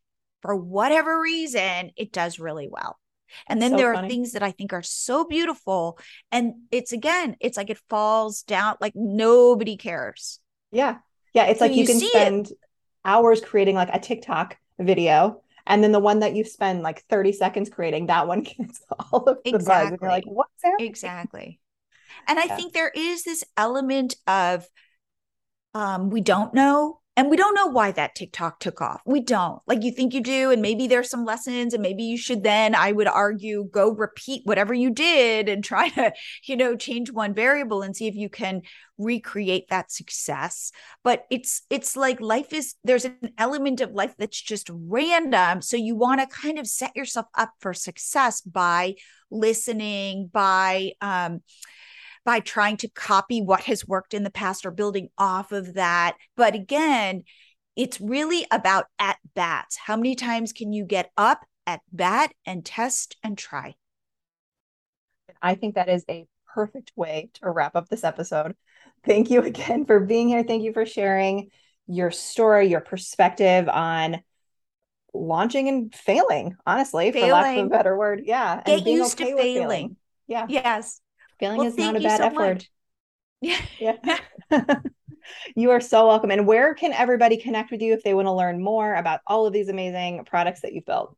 for 0.42 0.54
whatever 0.54 1.20
reason, 1.20 1.90
it 1.96 2.12
does 2.12 2.38
really 2.38 2.68
well. 2.70 2.98
And 3.46 3.60
then 3.60 3.72
so 3.72 3.76
there 3.76 3.94
funny. 3.94 4.06
are 4.06 4.10
things 4.10 4.32
that 4.32 4.42
I 4.42 4.50
think 4.50 4.72
are 4.72 4.82
so 4.82 5.24
beautiful. 5.24 5.98
And 6.30 6.54
it's 6.70 6.92
again, 6.92 7.36
it's 7.40 7.56
like 7.56 7.70
it 7.70 7.80
falls 7.88 8.42
down, 8.42 8.76
like 8.80 8.94
nobody 8.94 9.76
cares. 9.76 10.40
Yeah. 10.70 10.98
Yeah. 11.34 11.46
It's 11.46 11.58
so 11.58 11.66
like 11.66 11.74
you, 11.74 11.82
you 11.82 11.86
can 11.86 12.00
spend 12.00 12.50
it. 12.50 12.58
hours 13.04 13.40
creating 13.40 13.76
like 13.76 13.90
a 13.92 13.98
TikTok 13.98 14.56
video. 14.78 15.42
And 15.66 15.82
then 15.82 15.92
the 15.92 16.00
one 16.00 16.20
that 16.20 16.34
you 16.34 16.44
spend 16.44 16.82
like 16.82 17.04
30 17.04 17.32
seconds 17.32 17.70
creating, 17.70 18.06
that 18.06 18.26
one 18.26 18.40
gets 18.42 18.82
all 19.12 19.24
of 19.24 19.38
the 19.44 19.54
exactly. 19.54 19.66
buzz. 19.66 19.92
And 19.92 19.98
you're 20.00 20.10
like, 20.10 20.24
what's 20.26 20.62
happening? 20.62 20.88
Exactly. 20.88 21.60
And 22.26 22.38
I 22.38 22.44
yeah. 22.44 22.56
think 22.56 22.72
there 22.72 22.92
is 22.94 23.24
this 23.24 23.44
element 23.56 24.16
of 24.26 24.66
um, 25.74 26.10
we 26.10 26.20
don't 26.20 26.52
know 26.52 27.00
and 27.14 27.28
we 27.28 27.36
don't 27.36 27.54
know 27.54 27.66
why 27.66 27.92
that 27.92 28.14
TikTok 28.14 28.58
took 28.58 28.80
off. 28.80 29.02
We 29.04 29.20
don't. 29.20 29.60
Like 29.66 29.82
you 29.82 29.92
think 29.92 30.14
you 30.14 30.22
do, 30.22 30.50
and 30.50 30.62
maybe 30.62 30.86
there's 30.86 31.10
some 31.10 31.26
lessons, 31.26 31.74
and 31.74 31.82
maybe 31.82 32.04
you 32.04 32.16
should 32.16 32.42
then, 32.42 32.74
I 32.74 32.92
would 32.92 33.06
argue, 33.06 33.68
go 33.70 33.90
repeat 33.90 34.42
whatever 34.44 34.72
you 34.72 34.90
did 34.90 35.48
and 35.48 35.62
try 35.72 35.90
to, 35.90 36.12
you 36.44 36.56
know, 36.56 36.74
change 36.74 37.12
one 37.12 37.34
variable 37.34 37.82
and 37.82 37.94
see 37.94 38.06
if 38.06 38.14
you 38.14 38.30
can 38.30 38.62
recreate 38.96 39.68
that 39.68 39.92
success. 39.92 40.72
But 41.04 41.26
it's 41.30 41.62
it's 41.68 41.96
like 41.96 42.20
life 42.20 42.54
is 42.54 42.76
there's 42.82 43.04
an 43.04 43.32
element 43.36 43.82
of 43.82 43.92
life 43.92 44.14
that's 44.18 44.40
just 44.40 44.70
random. 44.72 45.60
So 45.60 45.76
you 45.76 45.94
want 45.94 46.20
to 46.20 46.26
kind 46.26 46.58
of 46.58 46.66
set 46.66 46.96
yourself 46.96 47.26
up 47.36 47.52
for 47.60 47.74
success 47.74 48.40
by 48.40 48.94
listening, 49.30 50.30
by 50.32 50.92
um 51.02 51.42
by 52.24 52.40
trying 52.40 52.76
to 52.78 52.88
copy 52.88 53.40
what 53.42 53.62
has 53.62 53.86
worked 53.86 54.14
in 54.14 54.22
the 54.22 54.30
past 54.30 54.64
or 54.64 54.70
building 54.70 55.08
off 55.18 55.52
of 55.52 55.74
that. 55.74 56.16
But 56.36 56.54
again, 56.54 57.24
it's 57.76 58.00
really 58.00 58.46
about 58.50 58.86
at 58.98 59.16
bats. 59.34 59.76
How 59.76 59.96
many 59.96 60.14
times 60.14 60.52
can 60.52 60.72
you 60.72 60.84
get 60.84 61.10
up 61.16 61.40
at 61.66 61.80
bat 61.92 62.32
and 62.46 62.64
test 62.64 63.16
and 63.22 63.36
try? 63.36 63.74
I 65.40 65.54
think 65.54 65.74
that 65.74 65.88
is 65.88 66.04
a 66.08 66.26
perfect 66.54 66.92
way 66.94 67.30
to 67.34 67.50
wrap 67.50 67.74
up 67.74 67.88
this 67.88 68.04
episode. 68.04 68.54
Thank 69.04 69.30
you 69.30 69.42
again 69.42 69.84
for 69.86 70.00
being 70.00 70.28
here. 70.28 70.44
Thank 70.44 70.62
you 70.62 70.72
for 70.72 70.86
sharing 70.86 71.50
your 71.86 72.10
story, 72.10 72.68
your 72.68 72.80
perspective 72.80 73.68
on 73.68 74.22
launching 75.14 75.68
and 75.68 75.94
failing, 75.94 76.56
honestly, 76.66 77.12
failing. 77.12 77.28
for 77.28 77.34
lack 77.34 77.58
of 77.58 77.66
a 77.66 77.68
better 77.68 77.96
word. 77.96 78.22
Yeah. 78.24 78.62
Get 78.64 78.86
used 78.86 79.20
okay 79.20 79.30
to 79.30 79.36
failing. 79.36 79.60
failing. 79.60 79.96
Yeah. 80.26 80.46
Yes. 80.48 81.00
Failing 81.42 81.58
well, 81.58 81.66
is 81.66 81.76
not 81.76 81.96
a 81.96 82.00
bad 82.00 82.18
so 82.18 82.26
F 82.26 82.34
word. 82.34 82.66
Yeah. 83.40 83.60
Yeah. 83.80 84.18
you 85.56 85.72
are 85.72 85.80
so 85.80 86.06
welcome. 86.06 86.30
And 86.30 86.46
where 86.46 86.72
can 86.72 86.92
everybody 86.92 87.36
connect 87.36 87.72
with 87.72 87.82
you 87.82 87.94
if 87.94 88.04
they 88.04 88.14
want 88.14 88.26
to 88.26 88.32
learn 88.32 88.62
more 88.62 88.94
about 88.94 89.22
all 89.26 89.44
of 89.44 89.52
these 89.52 89.68
amazing 89.68 90.24
products 90.24 90.60
that 90.60 90.72
you've 90.72 90.86
built? 90.86 91.16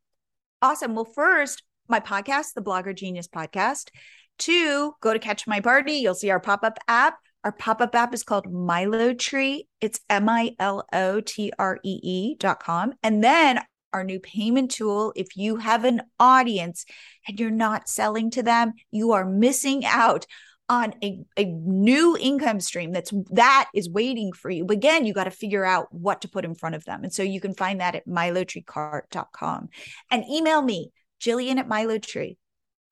Awesome. 0.63 0.95
Well, 0.95 1.05
first, 1.05 1.63
my 1.89 2.01
podcast, 2.01 2.55
the 2.55 2.63
Blogger 2.63 2.97
Genius 2.97 3.29
podcast. 3.29 3.91
Two, 4.39 4.95
go 5.03 5.13
to 5.13 5.19
Catch 5.19 5.47
My 5.47 5.61
Party. 5.61 5.93
You'll 5.93 6.15
see 6.15 6.31
our 6.31 6.41
pop 6.41 6.65
up 6.65 6.79
app. 6.89 7.19
Our 7.45 7.53
pop 7.53 7.83
up 7.83 7.95
app 7.95 8.15
is 8.15 8.23
called 8.23 8.47
MiloTree. 8.47 9.67
It's 9.83 10.01
M 10.09 10.27
I 10.31 10.53
L 10.59 10.87
O 10.95 11.21
T 11.21 11.53
R 11.59 11.79
E 11.85 12.01
E 12.03 12.37
dot 12.37 12.63
com. 12.63 12.95
And 13.03 13.23
then 13.23 13.61
our 13.95 14.05
new 14.05 14.21
payment 14.21 14.71
tool. 14.71 15.13
If 15.17 15.37
you 15.37 15.57
have 15.57 15.85
an 15.85 16.03
audience 16.21 16.85
and 17.27 17.41
you're 17.41 17.51
not 17.51 17.89
selling 17.89 18.31
to 18.33 18.43
them, 18.43 18.75
you 18.91 19.13
are 19.13 19.25
missing 19.25 19.85
out 19.87 20.27
on 20.69 20.95
a, 21.03 21.21
a 21.37 21.45
new 21.45 22.17
income 22.19 22.59
stream 22.61 22.93
that's 22.93 23.13
that 23.31 23.69
is 23.75 23.89
waiting 23.91 24.33
for 24.33 24.51
you. 24.51 24.65
But 24.65 24.77
again, 24.77 25.05
you 25.07 25.13
got 25.13 25.25
to 25.25 25.31
figure 25.31 25.65
out 25.65 25.93
what 25.93 26.23
to 26.23 26.29
put 26.29 26.45
in 26.45 26.55
front 26.55 26.75
of 26.75 26.85
them. 26.85 27.05
And 27.05 27.13
so 27.13 27.23
you 27.23 27.41
can 27.41 27.55
find 27.55 27.81
that 27.81 27.95
at 27.95 28.07
milotreecart.com 28.07 29.69
and 30.11 30.25
email 30.31 30.63
me, 30.63 30.91
Jillian 31.21 31.59
at 31.59 31.69
milotree. 31.69 32.37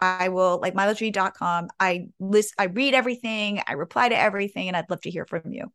I 0.01 0.29
will 0.31 0.59
like 0.61 0.75
milotree.com. 0.75 1.69
I 1.79 2.09
list, 2.19 2.55
I 2.59 2.65
read 2.65 2.93
everything, 2.93 3.63
I 3.67 3.75
reply 3.75 4.09
to 4.09 4.19
everything, 4.19 4.69
and 4.69 4.77
I'd 4.77 4.91
love 4.91 5.01
to 5.03 5.11
hear 5.11 5.25
from 5.25 5.53
you. 5.53 5.73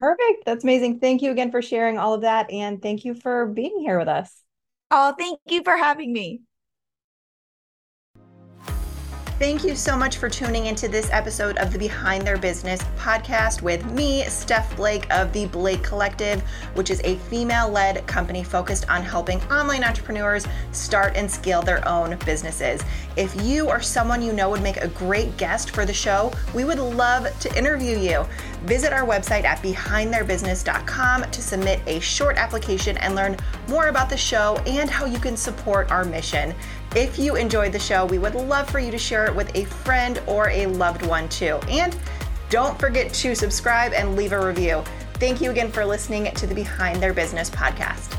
Perfect. 0.00 0.44
That's 0.44 0.64
amazing. 0.64 1.00
Thank 1.00 1.22
you 1.22 1.30
again 1.30 1.50
for 1.50 1.62
sharing 1.62 1.98
all 1.98 2.14
of 2.14 2.22
that. 2.22 2.50
And 2.50 2.80
thank 2.80 3.04
you 3.04 3.14
for 3.14 3.46
being 3.46 3.80
here 3.80 3.98
with 3.98 4.08
us. 4.08 4.43
Oh, 4.96 5.14
thank 5.18 5.40
you 5.46 5.62
for 5.64 5.76
having 5.76 6.12
me. 6.12 6.40
Thank 9.36 9.64
you 9.64 9.74
so 9.74 9.96
much 9.96 10.18
for 10.18 10.28
tuning 10.30 10.66
into 10.66 10.86
this 10.86 11.10
episode 11.10 11.56
of 11.58 11.72
the 11.72 11.78
Behind 11.78 12.24
Their 12.24 12.36
Business 12.36 12.80
podcast 12.96 13.62
with 13.62 13.84
me, 13.90 14.22
Steph 14.26 14.76
Blake 14.76 15.12
of 15.12 15.32
the 15.32 15.46
Blake 15.46 15.82
Collective, 15.82 16.40
which 16.74 16.88
is 16.88 17.00
a 17.02 17.16
female 17.16 17.68
led 17.68 18.06
company 18.06 18.44
focused 18.44 18.88
on 18.88 19.02
helping 19.02 19.42
online 19.50 19.82
entrepreneurs 19.82 20.46
start 20.70 21.16
and 21.16 21.28
scale 21.28 21.62
their 21.62 21.86
own 21.86 22.16
businesses. 22.24 22.80
If 23.16 23.34
you 23.42 23.68
or 23.68 23.80
someone 23.80 24.22
you 24.22 24.32
know 24.32 24.50
would 24.50 24.62
make 24.62 24.76
a 24.76 24.88
great 24.88 25.36
guest 25.36 25.70
for 25.70 25.84
the 25.84 25.92
show, 25.92 26.32
we 26.54 26.62
would 26.62 26.78
love 26.78 27.26
to 27.40 27.58
interview 27.58 27.98
you. 27.98 28.24
Visit 28.62 28.92
our 28.92 29.04
website 29.04 29.42
at 29.42 29.60
behindtheirbusiness.com 29.64 31.30
to 31.32 31.42
submit 31.42 31.80
a 31.88 31.98
short 31.98 32.36
application 32.36 32.96
and 32.98 33.16
learn 33.16 33.36
more 33.68 33.88
about 33.88 34.08
the 34.08 34.16
show 34.16 34.62
and 34.64 34.88
how 34.88 35.06
you 35.06 35.18
can 35.18 35.36
support 35.36 35.90
our 35.90 36.04
mission. 36.04 36.54
If 36.96 37.18
you 37.18 37.34
enjoyed 37.34 37.72
the 37.72 37.78
show, 37.78 38.06
we 38.06 38.20
would 38.20 38.36
love 38.36 38.70
for 38.70 38.78
you 38.78 38.92
to 38.92 38.98
share 38.98 39.26
it 39.26 39.34
with 39.34 39.50
a 39.56 39.64
friend 39.64 40.22
or 40.28 40.50
a 40.50 40.66
loved 40.66 41.04
one 41.04 41.28
too. 41.28 41.58
And 41.68 41.96
don't 42.50 42.78
forget 42.78 43.12
to 43.14 43.34
subscribe 43.34 43.92
and 43.92 44.14
leave 44.14 44.30
a 44.30 44.46
review. 44.46 44.84
Thank 45.14 45.40
you 45.40 45.50
again 45.50 45.72
for 45.72 45.84
listening 45.84 46.32
to 46.32 46.46
the 46.46 46.54
Behind 46.54 47.02
Their 47.02 47.12
Business 47.12 47.50
podcast. 47.50 48.16